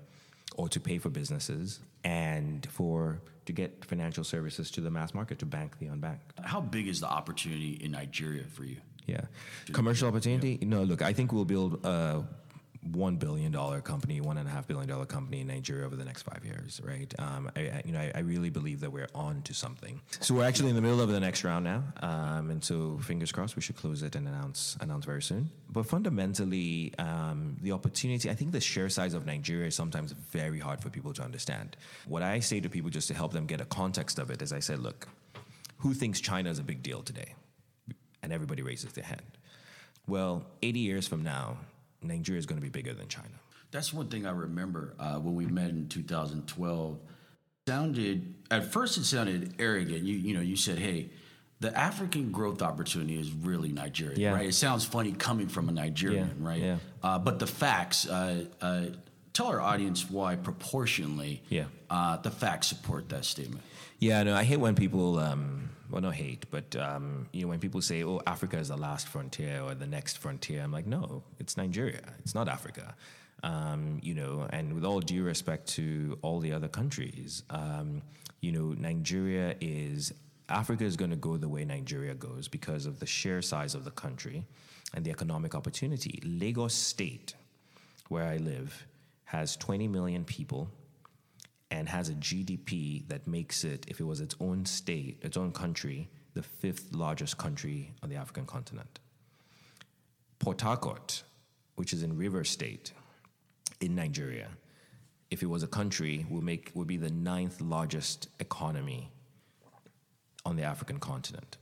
or 0.56 0.68
to 0.68 0.80
pay 0.80 0.98
for 0.98 1.10
businesses 1.10 1.80
and 2.04 2.66
for 2.70 3.20
to 3.46 3.52
get 3.52 3.84
financial 3.84 4.24
services 4.24 4.70
to 4.70 4.80
the 4.80 4.90
mass 4.90 5.14
market 5.14 5.38
to 5.40 5.46
bank 5.46 5.78
the 5.78 5.86
unbanked. 5.86 6.20
How 6.42 6.60
big 6.60 6.86
is 6.88 7.00
the 7.00 7.08
opportunity 7.08 7.72
in 7.82 7.90
Nigeria 7.92 8.44
for 8.44 8.64
you? 8.64 8.76
Yeah. 9.06 9.22
Commercial 9.72 10.08
opportunity? 10.08 10.58
No, 10.62 10.84
look, 10.84 11.02
I 11.02 11.12
think 11.12 11.32
we'll 11.32 11.44
build 11.44 11.84
a 11.84 12.22
one 12.90 13.16
billion 13.16 13.52
dollar 13.52 13.80
company, 13.80 14.20
one 14.20 14.38
and 14.38 14.48
a 14.48 14.50
half 14.50 14.66
billion 14.66 14.88
dollar 14.88 15.06
company 15.06 15.40
in 15.40 15.46
Nigeria 15.46 15.86
over 15.86 15.94
the 15.94 16.04
next 16.04 16.22
five 16.22 16.44
years, 16.44 16.80
right? 16.84 17.12
Um, 17.18 17.50
I, 17.54 17.60
I, 17.60 17.82
you 17.84 17.92
know, 17.92 18.00
I, 18.00 18.12
I 18.16 18.18
really 18.20 18.50
believe 18.50 18.80
that 18.80 18.90
we're 18.90 19.08
on 19.14 19.42
to 19.42 19.54
something. 19.54 20.00
So 20.20 20.34
we're 20.34 20.44
actually 20.44 20.70
in 20.70 20.74
the 20.74 20.82
middle 20.82 21.00
of 21.00 21.08
the 21.08 21.20
next 21.20 21.44
round 21.44 21.64
now, 21.64 21.84
um, 22.02 22.50
and 22.50 22.62
so 22.62 22.98
fingers 22.98 23.30
crossed 23.30 23.54
we 23.54 23.62
should 23.62 23.76
close 23.76 24.02
it 24.02 24.16
and 24.16 24.26
announce 24.26 24.76
announce 24.80 25.04
very 25.04 25.22
soon. 25.22 25.50
But 25.70 25.86
fundamentally, 25.86 26.92
um, 26.98 27.56
the 27.62 27.72
opportunity, 27.72 28.28
I 28.28 28.34
think 28.34 28.52
the 28.52 28.60
share 28.60 28.88
size 28.88 29.14
of 29.14 29.26
Nigeria 29.26 29.68
is 29.68 29.76
sometimes 29.76 30.12
very 30.12 30.58
hard 30.58 30.80
for 30.80 30.90
people 30.90 31.12
to 31.14 31.22
understand. 31.22 31.76
What 32.06 32.22
I 32.22 32.40
say 32.40 32.60
to 32.60 32.68
people 32.68 32.90
just 32.90 33.08
to 33.08 33.14
help 33.14 33.32
them 33.32 33.46
get 33.46 33.60
a 33.60 33.64
context 33.64 34.18
of 34.18 34.30
it 34.30 34.42
is, 34.42 34.52
I 34.52 34.58
said, 34.58 34.80
look, 34.80 35.08
who 35.78 35.94
thinks 35.94 36.20
China 36.20 36.50
is 36.50 36.58
a 36.58 36.62
big 36.62 36.82
deal 36.82 37.02
today? 37.02 37.34
And 38.22 38.32
everybody 38.32 38.62
raises 38.62 38.92
their 38.92 39.04
hand. 39.04 39.38
Well, 40.06 40.44
80 40.62 40.80
years 40.80 41.08
from 41.08 41.22
now, 41.22 41.58
Nigeria 42.02 42.38
is 42.38 42.46
going 42.46 42.60
to 42.60 42.62
be 42.62 42.68
bigger 42.70 42.94
than 42.94 43.08
China. 43.08 43.28
That's 43.70 43.92
one 43.92 44.08
thing 44.08 44.26
I 44.26 44.30
remember 44.32 44.94
uh, 44.98 45.14
when 45.18 45.34
we 45.34 45.46
met 45.46 45.70
in 45.70 45.88
2012. 45.88 46.98
Sounded 47.68 48.34
at 48.50 48.72
first 48.72 48.98
it 48.98 49.04
sounded 49.04 49.54
arrogant. 49.60 50.02
You 50.02 50.16
you 50.16 50.34
know 50.34 50.40
you 50.40 50.56
said, 50.56 50.78
"Hey, 50.80 51.10
the 51.60 51.76
African 51.78 52.32
growth 52.32 52.60
opportunity 52.60 53.18
is 53.20 53.30
really 53.30 53.70
Nigeria, 53.70 54.16
Yeah. 54.18 54.32
right?" 54.32 54.48
It 54.48 54.54
sounds 54.54 54.84
funny 54.84 55.12
coming 55.12 55.46
from 55.46 55.68
a 55.68 55.72
Nigerian, 55.72 56.28
Yeah, 56.40 56.46
right? 56.48 56.60
yeah. 56.60 56.76
Uh, 57.02 57.18
but 57.20 57.38
the 57.38 57.46
facts. 57.46 58.06
Uh, 58.08 58.46
uh, 58.60 58.86
tell 59.32 59.46
our 59.46 59.60
audience 59.60 60.10
why 60.10 60.34
proportionally, 60.36 61.40
Yeah. 61.48 61.64
uh, 61.88 62.16
the 62.18 62.30
facts 62.32 62.66
support 62.66 63.08
that 63.10 63.24
statement. 63.24 63.62
Yeah, 64.00 64.22
no, 64.24 64.34
I 64.34 64.42
hate 64.44 64.58
when 64.58 64.74
people, 64.74 65.18
um, 65.20 65.70
well, 65.92 66.00
not 66.00 66.14
hate, 66.14 66.46
but 66.50 66.74
um, 66.74 67.28
you 67.32 67.42
know, 67.42 67.48
when 67.48 67.60
people 67.60 67.82
say, 67.82 68.02
"Oh, 68.02 68.22
Africa 68.26 68.56
is 68.56 68.68
the 68.68 68.76
last 68.78 69.08
frontier 69.08 69.60
or 69.60 69.74
the 69.74 69.86
next 69.86 70.16
frontier," 70.16 70.62
I'm 70.62 70.72
like, 70.72 70.86
no, 70.86 71.22
it's 71.38 71.58
Nigeria. 71.58 72.00
It's 72.20 72.34
not 72.34 72.48
Africa. 72.48 72.94
Um, 73.42 74.00
you 74.02 74.14
know, 74.14 74.46
and 74.50 74.74
with 74.74 74.84
all 74.86 75.00
due 75.00 75.22
respect 75.22 75.68
to 75.70 76.18
all 76.22 76.40
the 76.40 76.52
other 76.52 76.68
countries, 76.68 77.42
um, 77.50 78.00
you 78.40 78.52
know, 78.52 78.74
Nigeria 78.78 79.54
is 79.60 80.14
Africa 80.48 80.84
is 80.84 80.96
going 80.96 81.10
to 81.10 81.16
go 81.16 81.36
the 81.36 81.48
way 81.48 81.64
Nigeria 81.66 82.14
goes 82.14 82.48
because 82.48 82.86
of 82.86 82.98
the 82.98 83.06
sheer 83.06 83.42
size 83.42 83.74
of 83.74 83.84
the 83.84 83.90
country 83.90 84.46
and 84.94 85.04
the 85.04 85.10
economic 85.10 85.54
opportunity. 85.54 86.22
Lagos 86.24 86.72
State, 86.72 87.34
where 88.08 88.24
I 88.24 88.38
live, 88.38 88.86
has 89.24 89.56
20 89.56 89.88
million 89.88 90.24
people 90.24 90.70
and 91.72 91.88
has 91.88 92.10
a 92.10 92.12
GDP 92.12 93.08
that 93.08 93.26
makes 93.26 93.64
it, 93.64 93.86
if 93.88 93.98
it 93.98 94.04
was 94.04 94.20
its 94.20 94.36
own 94.40 94.66
state, 94.66 95.18
its 95.22 95.38
own 95.38 95.52
country, 95.52 96.10
the 96.34 96.42
fifth 96.42 96.94
largest 96.94 97.38
country 97.38 97.94
on 98.02 98.10
the 98.10 98.16
African 98.16 98.44
continent. 98.44 99.00
Port 100.38 100.60
Harcourt, 100.60 101.22
which 101.76 101.94
is 101.94 102.02
in 102.02 102.18
River 102.18 102.44
State 102.44 102.92
in 103.80 103.94
Nigeria, 103.94 104.48
if 105.30 105.42
it 105.42 105.46
was 105.46 105.62
a 105.62 105.66
country, 105.66 106.26
would 106.28 106.44
make 106.44 106.70
would 106.74 106.86
be 106.86 106.98
the 106.98 107.10
ninth 107.10 107.58
largest 107.62 108.28
economy 108.38 109.10
on 110.44 110.56
the 110.56 110.64
African 110.64 110.98
continent. 110.98 111.56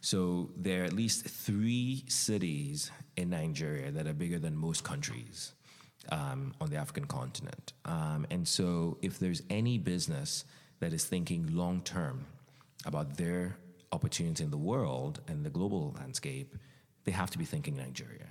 So 0.00 0.50
there 0.56 0.82
are 0.82 0.84
at 0.84 0.92
least 0.92 1.24
three 1.26 2.02
cities 2.08 2.90
in 3.16 3.30
Nigeria 3.30 3.92
that 3.92 4.08
are 4.08 4.14
bigger 4.14 4.40
than 4.40 4.56
most 4.56 4.82
countries 4.82 5.52
um, 6.10 6.54
on 6.60 6.70
the 6.70 6.76
African 6.76 7.04
continent. 7.04 7.72
Um, 7.84 8.26
and 8.30 8.46
so 8.46 8.98
if 9.02 9.18
there's 9.18 9.42
any 9.50 9.78
business 9.78 10.44
that 10.80 10.92
is 10.92 11.04
thinking 11.04 11.54
long 11.54 11.82
term 11.82 12.26
about 12.84 13.16
their 13.16 13.56
opportunity 13.92 14.44
in 14.44 14.50
the 14.50 14.58
world 14.58 15.20
and 15.28 15.44
the 15.44 15.50
global 15.50 15.94
landscape, 15.98 16.54
they 17.04 17.12
have 17.12 17.30
to 17.30 17.38
be 17.38 17.44
thinking 17.44 17.76
Nigeria. 17.76 18.26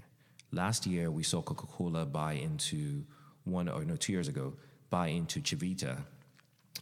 Last 0.52 0.86
year, 0.86 1.12
we 1.12 1.24
saw 1.24 1.42
Coca 1.42 1.68
Cola 1.68 2.06
buy 2.06 2.34
into 2.34 3.04
one, 3.44 3.68
or 3.68 3.84
no, 3.84 3.96
two 3.96 4.14
years 4.14 4.28
ago, 4.28 4.54
buy 4.90 5.08
into 5.08 5.42
Chivita, 5.42 6.04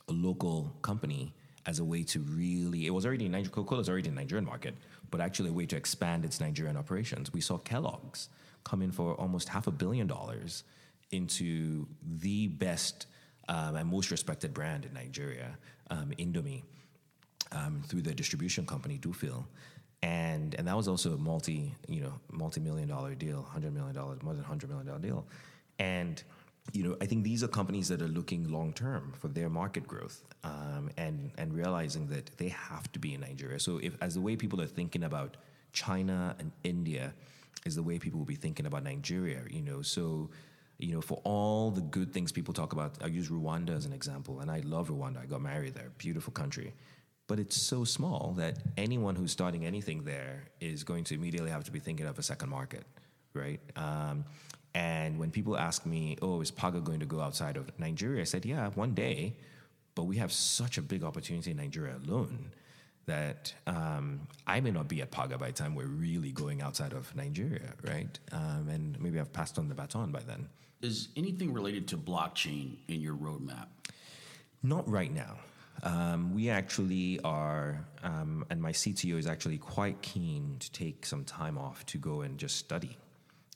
a 0.07 0.11
local 0.11 0.75
company 0.81 1.33
as 1.65 1.79
a 1.79 1.83
way 1.83 2.03
to 2.03 2.19
really 2.19 2.85
it 2.85 2.91
was 2.91 3.05
already 3.05 3.25
in 3.25 3.31
Nigeria 3.31 3.51
Coca-Cola 3.51 3.79
was 3.79 3.89
already 3.89 4.07
in 4.07 4.15
the 4.15 4.21
Nigerian 4.21 4.45
market 4.45 4.75
but 5.09 5.21
actually 5.21 5.49
a 5.49 5.53
way 5.53 5.65
to 5.65 5.75
expand 5.75 6.25
its 6.25 6.39
Nigerian 6.39 6.77
operations 6.77 7.33
we 7.33 7.41
saw 7.41 7.57
Kellogg's 7.57 8.29
come 8.63 8.81
in 8.81 8.91
for 8.91 9.15
almost 9.15 9.49
half 9.49 9.67
a 9.67 9.71
billion 9.71 10.07
dollars 10.07 10.63
into 11.15 11.87
the 12.19 12.47
best 12.47 13.07
um, 13.47 13.75
and 13.75 13.89
most 13.89 14.11
respected 14.11 14.53
brand 14.53 14.85
in 14.85 14.93
Nigeria 14.93 15.57
um, 15.89 16.11
Indomie 16.19 16.63
um, 17.51 17.83
through 17.87 18.01
the 18.01 18.13
distribution 18.13 18.65
company 18.65 18.97
Dufil 18.97 19.45
and 20.01 20.55
and 20.55 20.67
that 20.67 20.75
was 20.75 20.87
also 20.87 21.13
a 21.13 21.17
multi 21.17 21.73
you 21.87 22.01
know 22.01 22.13
multi-million 22.31 22.87
dollar 22.87 23.15
deal 23.15 23.41
100 23.41 23.73
million 23.73 23.95
dollars 23.95 24.21
more 24.21 24.33
than 24.33 24.43
100 24.43 24.69
million 24.69 24.87
dollar 24.87 24.99
deal 24.99 25.25
and 25.79 26.23
you 26.73 26.83
know, 26.83 26.97
I 26.99 27.05
think 27.05 27.23
these 27.23 27.43
are 27.43 27.47
companies 27.47 27.87
that 27.89 28.01
are 28.01 28.07
looking 28.07 28.51
long 28.51 28.73
term 28.73 29.13
for 29.19 29.27
their 29.27 29.49
market 29.49 29.87
growth 29.87 30.23
um, 30.43 30.89
and 30.97 31.31
and 31.37 31.53
realizing 31.53 32.07
that 32.07 32.31
they 32.37 32.49
have 32.49 32.91
to 32.93 32.99
be 32.99 33.13
in 33.13 33.21
Nigeria. 33.21 33.59
So, 33.59 33.77
if 33.77 33.95
as 34.01 34.15
the 34.15 34.21
way 34.21 34.35
people 34.35 34.61
are 34.61 34.67
thinking 34.67 35.03
about 35.03 35.37
China 35.73 36.35
and 36.39 36.51
India 36.63 37.13
is 37.65 37.75
the 37.75 37.83
way 37.83 37.99
people 37.99 38.19
will 38.19 38.25
be 38.25 38.35
thinking 38.35 38.65
about 38.65 38.83
Nigeria. 38.83 39.41
You 39.49 39.61
know, 39.61 39.81
so 39.81 40.29
you 40.77 40.93
know, 40.93 41.01
for 41.01 41.21
all 41.23 41.71
the 41.71 41.81
good 41.81 42.13
things 42.13 42.31
people 42.31 42.53
talk 42.53 42.73
about, 42.73 42.95
I 43.03 43.07
use 43.07 43.29
Rwanda 43.29 43.75
as 43.75 43.85
an 43.85 43.93
example, 43.93 44.39
and 44.41 44.51
I 44.51 44.59
love 44.59 44.89
Rwanda. 44.89 45.21
I 45.21 45.25
got 45.25 45.41
married 45.41 45.75
there, 45.75 45.91
beautiful 45.97 46.33
country. 46.33 46.73
But 47.27 47.39
it's 47.39 47.55
so 47.55 47.83
small 47.83 48.33
that 48.37 48.57
anyone 48.77 49.15
who's 49.15 49.31
starting 49.31 49.65
anything 49.65 50.03
there 50.03 50.43
is 50.59 50.83
going 50.83 51.03
to 51.05 51.15
immediately 51.15 51.49
have 51.49 51.63
to 51.63 51.71
be 51.71 51.79
thinking 51.79 52.05
of 52.05 52.19
a 52.19 52.23
second 52.23 52.49
market, 52.49 52.85
right? 53.33 53.59
Um, 53.75 54.25
and 54.75 55.17
when 55.17 55.31
people 55.31 55.57
ask 55.57 55.85
me, 55.85 56.17
oh, 56.21 56.41
is 56.41 56.51
Paga 56.51 56.81
going 56.81 56.99
to 56.99 57.05
go 57.05 57.21
outside 57.21 57.57
of 57.57 57.71
Nigeria? 57.79 58.21
I 58.21 58.25
said, 58.25 58.45
yeah, 58.45 58.69
one 58.75 58.93
day. 58.93 59.37
But 59.95 60.03
we 60.03 60.17
have 60.17 60.33
such 60.33 60.77
a 60.77 60.81
big 60.81 61.03
opportunity 61.03 61.51
in 61.51 61.57
Nigeria 61.57 61.95
alone 62.05 62.51
that 63.05 63.53
um, 63.65 64.27
I 64.45 64.59
may 64.59 64.71
not 64.71 64.87
be 64.87 65.01
at 65.01 65.11
Paga 65.11 65.37
by 65.37 65.47
the 65.47 65.53
time 65.53 65.73
we're 65.73 65.85
really 65.85 66.31
going 66.31 66.61
outside 66.61 66.91
of 66.91 67.15
Nigeria, 67.15 67.73
right? 67.83 68.19
Um, 68.33 68.67
and 68.69 68.99
maybe 68.99 69.19
I've 69.19 69.31
passed 69.31 69.57
on 69.57 69.69
the 69.69 69.75
baton 69.75 70.11
by 70.11 70.21
then. 70.21 70.49
Is 70.81 71.09
anything 71.15 71.53
related 71.53 71.87
to 71.89 71.97
blockchain 71.97 72.77
in 72.87 73.01
your 73.01 73.15
roadmap? 73.15 73.67
Not 74.61 74.87
right 74.89 75.13
now. 75.13 75.37
Um, 75.83 76.33
we 76.33 76.49
actually 76.49 77.19
are, 77.23 77.85
um, 78.03 78.45
and 78.49 78.61
my 78.61 78.71
CTO 78.71 79.17
is 79.17 79.27
actually 79.27 79.57
quite 79.57 80.01
keen 80.01 80.57
to 80.59 80.71
take 80.71 81.05
some 81.05 81.23
time 81.23 81.57
off 81.57 81.85
to 81.87 81.97
go 81.97 82.21
and 82.21 82.37
just 82.37 82.57
study 82.57 82.97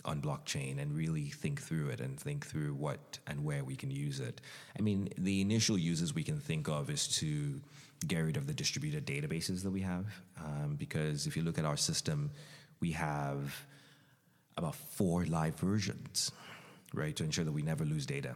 on 0.05 0.21
blockchain 0.21 0.79
and 0.81 0.95
really 0.95 1.25
think 1.25 1.61
through 1.61 1.89
it 1.89 1.99
and 1.99 2.19
think 2.19 2.45
through 2.45 2.73
what 2.73 3.19
and 3.27 3.43
where 3.43 3.63
we 3.63 3.75
can 3.75 3.91
use 3.91 4.19
it. 4.19 4.41
I 4.77 4.81
mean, 4.81 5.09
the 5.17 5.41
initial 5.41 5.77
uses 5.77 6.13
we 6.13 6.23
can 6.23 6.39
think 6.39 6.67
of 6.67 6.89
is 6.89 7.07
to 7.19 7.61
get 8.07 8.19
rid 8.19 8.37
of 8.37 8.47
the 8.47 8.53
distributed 8.53 9.05
databases 9.05 9.63
that 9.63 9.71
we 9.71 9.81
have. 9.81 10.05
Um, 10.37 10.75
because 10.77 11.27
if 11.27 11.35
you 11.35 11.43
look 11.43 11.59
at 11.59 11.65
our 11.65 11.77
system, 11.77 12.31
we 12.79 12.91
have 12.91 13.65
about 14.55 14.75
four 14.75 15.25
live 15.25 15.55
versions, 15.55 16.31
right, 16.93 17.15
to 17.15 17.23
ensure 17.23 17.45
that 17.45 17.51
we 17.51 17.61
never 17.61 17.85
lose 17.85 18.05
data 18.05 18.35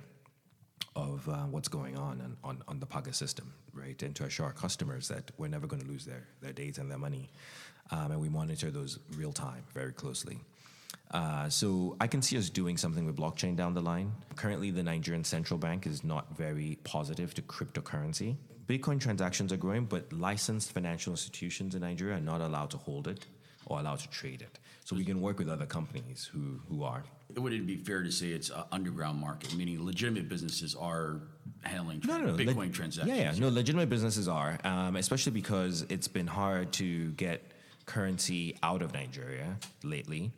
of 0.95 1.27
uh, 1.27 1.43
what's 1.49 1.67
going 1.67 1.97
on, 1.97 2.21
on 2.21 2.37
on, 2.43 2.63
on 2.67 2.79
the 2.79 2.85
Paga 2.85 3.13
system, 3.13 3.53
right, 3.73 4.01
and 4.03 4.15
to 4.15 4.25
assure 4.25 4.45
our 4.45 4.53
customers 4.53 5.07
that 5.07 5.31
we're 5.37 5.47
never 5.47 5.67
going 5.67 5.81
to 5.81 5.87
lose 5.87 6.05
their, 6.05 6.27
their 6.41 6.53
data 6.53 6.81
and 6.81 6.91
their 6.91 6.97
money. 6.97 7.29
Um, 7.91 8.11
and 8.11 8.21
we 8.21 8.29
monitor 8.29 8.71
those 8.71 8.99
real 9.17 9.33
time, 9.33 9.63
very 9.73 9.91
closely. 9.91 10.39
Uh, 11.11 11.47
so 11.49 11.95
I 11.99 12.07
can 12.07 12.21
see 12.21 12.37
us 12.37 12.49
doing 12.49 12.77
something 12.77 13.05
with 13.05 13.15
blockchain 13.15 13.55
down 13.55 13.73
the 13.73 13.81
line. 13.81 14.11
Currently, 14.35 14.71
the 14.71 14.83
Nigerian 14.83 15.23
central 15.23 15.59
bank 15.59 15.85
is 15.85 16.03
not 16.03 16.35
very 16.37 16.79
positive 16.83 17.33
to 17.35 17.41
cryptocurrency. 17.41 18.37
Bitcoin 18.67 18.99
transactions 18.99 19.51
are 19.51 19.57
growing, 19.57 19.85
but 19.85 20.11
licensed 20.13 20.71
financial 20.71 21.11
institutions 21.11 21.75
in 21.75 21.81
Nigeria 21.81 22.17
are 22.17 22.21
not 22.21 22.41
allowed 22.41 22.71
to 22.71 22.77
hold 22.77 23.07
it 23.07 23.27
or 23.65 23.79
allowed 23.79 23.99
to 23.99 24.09
trade 24.09 24.41
it. 24.41 24.59
So 24.85 24.95
we 24.95 25.05
can 25.05 25.21
work 25.21 25.37
with 25.37 25.49
other 25.49 25.65
companies 25.65 26.29
who, 26.31 26.59
who 26.69 26.83
are. 26.83 27.03
Would 27.35 27.53
it 27.53 27.65
be 27.65 27.77
fair 27.77 28.03
to 28.03 28.11
say 28.11 28.27
it's 28.27 28.49
an 28.49 28.63
underground 28.71 29.19
market, 29.19 29.55
meaning 29.55 29.83
legitimate 29.85 30.29
businesses 30.29 30.75
are 30.75 31.21
handling 31.63 32.01
No, 32.05 32.17
no, 32.17 32.25
no. 32.27 32.33
Bitcoin 32.37 32.57
Leg- 32.57 32.73
transactions? 32.73 33.17
Yeah, 33.17 33.31
yeah. 33.33 33.39
No, 33.39 33.49
legitimate 33.49 33.89
businesses 33.89 34.27
are, 34.27 34.57
um, 34.63 34.95
especially 34.95 35.31
because 35.31 35.83
it's 35.89 36.07
been 36.07 36.27
hard 36.27 36.71
to 36.73 37.11
get 37.11 37.51
currency 37.85 38.57
out 38.63 38.81
of 38.81 38.93
Nigeria 38.93 39.57
lately. 39.83 40.31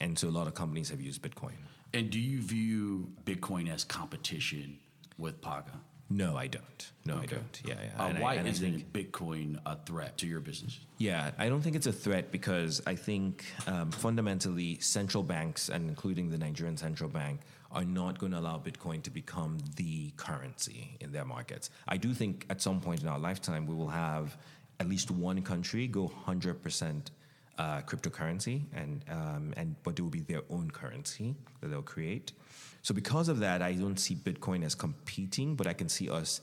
And 0.00 0.18
so 0.18 0.28
a 0.28 0.30
lot 0.30 0.46
of 0.46 0.54
companies 0.54 0.90
have 0.90 1.00
used 1.00 1.22
Bitcoin. 1.22 1.52
And 1.94 2.10
do 2.10 2.18
you 2.20 2.40
view 2.40 3.12
Bitcoin 3.24 3.72
as 3.72 3.82
competition 3.84 4.78
with 5.16 5.40
Paga? 5.40 5.80
No, 6.10 6.36
I 6.36 6.46
don't. 6.46 6.92
No, 7.04 7.18
I 7.18 7.26
don't. 7.26 7.60
Yeah, 7.64 7.74
yeah. 7.82 8.02
Uh, 8.02 8.14
why 8.14 8.36
I 8.36 8.42
isn't 8.42 8.82
think- 8.92 8.92
Bitcoin 8.92 9.60
a 9.66 9.76
threat 9.76 10.16
to 10.18 10.26
your 10.26 10.40
business? 10.40 10.78
Yeah, 10.96 11.32
I 11.38 11.48
don't 11.48 11.60
think 11.60 11.76
it's 11.76 11.86
a 11.86 11.92
threat 11.92 12.32
because 12.32 12.80
I 12.86 12.94
think 12.94 13.44
um, 13.66 13.90
fundamentally 13.90 14.78
central 14.80 15.22
banks, 15.22 15.68
and 15.68 15.88
including 15.88 16.30
the 16.30 16.38
Nigerian 16.38 16.76
central 16.78 17.10
bank, 17.10 17.40
are 17.70 17.84
not 17.84 18.18
going 18.18 18.32
to 18.32 18.38
allow 18.38 18.58
Bitcoin 18.58 19.02
to 19.02 19.10
become 19.10 19.58
the 19.76 20.10
currency 20.16 20.96
in 21.00 21.12
their 21.12 21.26
markets. 21.26 21.68
I 21.86 21.98
do 21.98 22.14
think 22.14 22.46
at 22.48 22.62
some 22.62 22.80
point 22.80 23.02
in 23.02 23.08
our 23.08 23.18
lifetime 23.18 23.66
we 23.66 23.74
will 23.74 23.88
have 23.90 24.38
at 24.80 24.88
least 24.88 25.10
one 25.10 25.42
country 25.42 25.86
go 25.86 26.10
100% 26.26 27.02
uh, 27.58 27.80
cryptocurrency, 27.82 28.62
and 28.72 29.04
um, 29.10 29.52
and 29.56 29.74
but 29.82 29.98
it 29.98 30.02
will 30.02 30.10
be 30.10 30.20
their 30.20 30.42
own 30.48 30.70
currency 30.70 31.34
that 31.60 31.68
they'll 31.68 31.82
create. 31.82 32.32
So 32.82 32.94
because 32.94 33.28
of 33.28 33.40
that, 33.40 33.62
I 33.62 33.72
don't 33.72 33.98
see 33.98 34.14
Bitcoin 34.14 34.64
as 34.64 34.74
competing, 34.74 35.56
but 35.56 35.66
I 35.66 35.72
can 35.72 35.88
see 35.88 36.08
us 36.08 36.40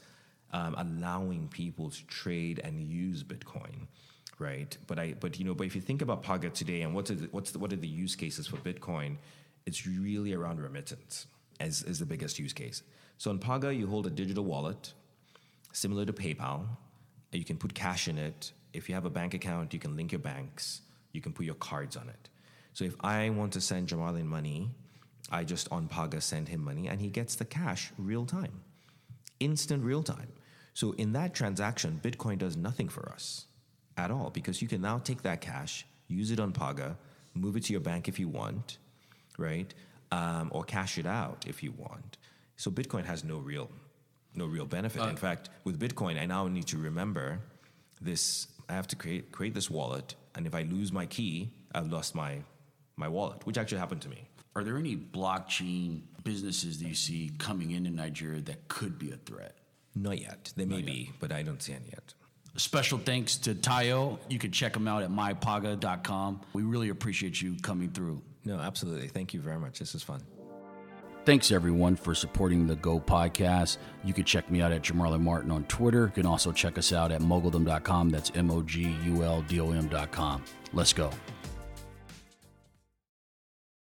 um, 0.53 0.75
allowing 0.77 1.47
people 1.47 1.89
to 1.89 2.05
trade 2.07 2.59
and 2.63 2.81
use 2.81 3.23
Bitcoin, 3.23 3.87
right? 4.39 4.77
But 4.87 4.99
I, 4.99 5.15
but 5.19 5.39
you 5.39 5.45
know, 5.45 5.53
but 5.53 5.65
if 5.65 5.75
you 5.75 5.81
think 5.81 6.01
about 6.01 6.23
Paga 6.23 6.49
today 6.49 6.81
and 6.81 6.93
what's 6.93 7.09
the, 7.09 7.27
what's 7.31 7.51
the, 7.51 7.59
what 7.59 7.73
are 7.73 7.77
the 7.77 7.87
use 7.87 8.15
cases 8.15 8.47
for 8.47 8.57
Bitcoin? 8.57 9.17
It's 9.65 9.87
really 9.87 10.33
around 10.33 10.61
remittance 10.61 11.27
as 11.59 11.83
is 11.83 11.99
the 11.99 12.05
biggest 12.05 12.39
use 12.39 12.53
case. 12.53 12.83
So 13.17 13.31
on 13.31 13.39
Paga, 13.39 13.73
you 13.73 13.87
hold 13.87 14.07
a 14.07 14.09
digital 14.09 14.43
wallet 14.43 14.93
similar 15.71 16.05
to 16.05 16.13
PayPal. 16.13 16.65
You 17.31 17.45
can 17.45 17.57
put 17.57 17.73
cash 17.73 18.07
in 18.07 18.17
it. 18.17 18.51
If 18.73 18.87
you 18.89 18.95
have 18.95 19.05
a 19.05 19.09
bank 19.09 19.33
account, 19.33 19.73
you 19.73 19.79
can 19.79 19.95
link 19.95 20.11
your 20.11 20.19
banks. 20.19 20.81
You 21.11 21.21
can 21.21 21.33
put 21.33 21.45
your 21.45 21.55
cards 21.55 21.95
on 21.95 22.09
it. 22.09 22.29
So 22.73 22.83
if 22.83 22.95
I 23.01 23.29
want 23.29 23.53
to 23.53 23.61
send 23.61 23.87
Jamarlin 23.87 24.25
money, 24.25 24.69
I 25.31 25.43
just 25.43 25.67
on 25.71 25.87
Paga 25.87 26.21
send 26.21 26.49
him 26.49 26.63
money 26.63 26.87
and 26.87 27.01
he 27.01 27.09
gets 27.09 27.35
the 27.35 27.45
cash 27.45 27.91
real 27.97 28.25
time, 28.25 28.61
instant 29.39 29.83
real 29.83 30.03
time. 30.03 30.31
So 30.73 30.91
in 30.93 31.13
that 31.13 31.33
transaction, 31.33 31.99
Bitcoin 32.03 32.37
does 32.37 32.57
nothing 32.57 32.89
for 32.89 33.09
us 33.09 33.45
at 33.97 34.11
all 34.11 34.29
because 34.29 34.61
you 34.61 34.67
can 34.67 34.81
now 34.81 34.99
take 34.99 35.21
that 35.23 35.41
cash, 35.41 35.85
use 36.07 36.31
it 36.31 36.39
on 36.39 36.51
Paga, 36.51 36.97
move 37.33 37.55
it 37.55 37.63
to 37.65 37.73
your 37.73 37.81
bank 37.81 38.07
if 38.07 38.19
you 38.19 38.27
want, 38.27 38.77
right? 39.37 39.73
Um, 40.11 40.49
or 40.53 40.63
cash 40.63 40.97
it 40.97 41.05
out 41.05 41.45
if 41.47 41.63
you 41.63 41.73
want. 41.77 42.17
So 42.57 42.69
Bitcoin 42.71 43.05
has 43.05 43.23
no 43.23 43.37
real, 43.37 43.69
no 44.33 44.45
real 44.45 44.65
benefit. 44.65 45.01
In 45.09 45.15
fact, 45.17 45.49
with 45.63 45.79
Bitcoin, 45.79 46.19
I 46.19 46.25
now 46.25 46.47
need 46.47 46.67
to 46.67 46.77
remember 46.77 47.39
this. 48.01 48.47
I 48.69 48.73
have 48.73 48.87
to 48.87 48.95
create 48.95 49.31
create 49.31 49.53
this 49.53 49.69
wallet, 49.69 50.15
and 50.35 50.47
if 50.47 50.55
I 50.55 50.63
lose 50.63 50.91
my 50.91 51.05
key, 51.05 51.51
I've 51.73 51.91
lost 51.91 52.15
my 52.15 52.41
my 52.95 53.07
wallet, 53.07 53.45
which 53.45 53.57
actually 53.57 53.79
happened 53.79 54.01
to 54.03 54.09
me. 54.09 54.27
Are 54.55 54.63
there 54.63 54.77
any 54.77 54.95
blockchain 54.95 56.01
businesses 56.23 56.79
that 56.79 56.87
you 56.87 56.95
see 56.95 57.31
coming 57.37 57.71
into 57.71 57.89
Nigeria 57.89 58.41
that 58.41 58.67
could 58.69 58.97
be 58.97 59.11
a 59.11 59.17
threat? 59.17 59.57
Not 59.95 60.19
yet. 60.19 60.53
They 60.55 60.65
may 60.65 60.81
be, 60.81 61.11
but 61.19 61.31
I 61.31 61.43
don't 61.43 61.61
see 61.61 61.73
any 61.73 61.87
yet. 61.87 62.13
Special 62.55 62.97
thanks 62.97 63.35
to 63.37 63.53
Tayo. 63.53 64.17
You 64.29 64.39
can 64.39 64.51
check 64.51 64.75
him 64.75 64.87
out 64.87 65.03
at 65.03 65.09
mypaga.com. 65.09 66.41
We 66.53 66.63
really 66.63 66.87
appreciate 66.87 67.41
you 67.41 67.57
coming 67.61 67.89
through. 67.89 68.21
No, 68.45 68.57
absolutely. 68.57 69.09
Thank 69.09 69.33
you 69.33 69.41
very 69.41 69.59
much. 69.59 69.79
This 69.79 69.91
was 69.93 70.03
fun. 70.03 70.21
Thanks 71.25 71.51
everyone 71.51 71.95
for 71.95 72.13
supporting 72.15 72.67
the 72.67 72.75
Go 72.75 72.99
podcast. 72.99 73.77
You 74.05 74.13
can 74.13 74.23
check 74.23 74.49
me 74.49 74.61
out 74.61 74.71
at 74.71 74.83
Jamarlin 74.83 75.21
Martin 75.21 75.51
on 75.51 75.65
Twitter. 75.65 76.05
You 76.05 76.11
can 76.21 76.25
also 76.25 76.51
check 76.51 76.77
us 76.77 76.93
out 76.93 77.11
at 77.11 77.19
moguldom.com. 77.19 78.09
That's 78.09 78.31
M 78.35 78.51
O 78.51 78.61
G 78.61 78.95
U 79.05 79.23
L 79.23 79.41
D 79.41 79.59
O 79.59 79.71
M.com. 79.71 80.43
Let's 80.71 80.93
go. 80.93 81.09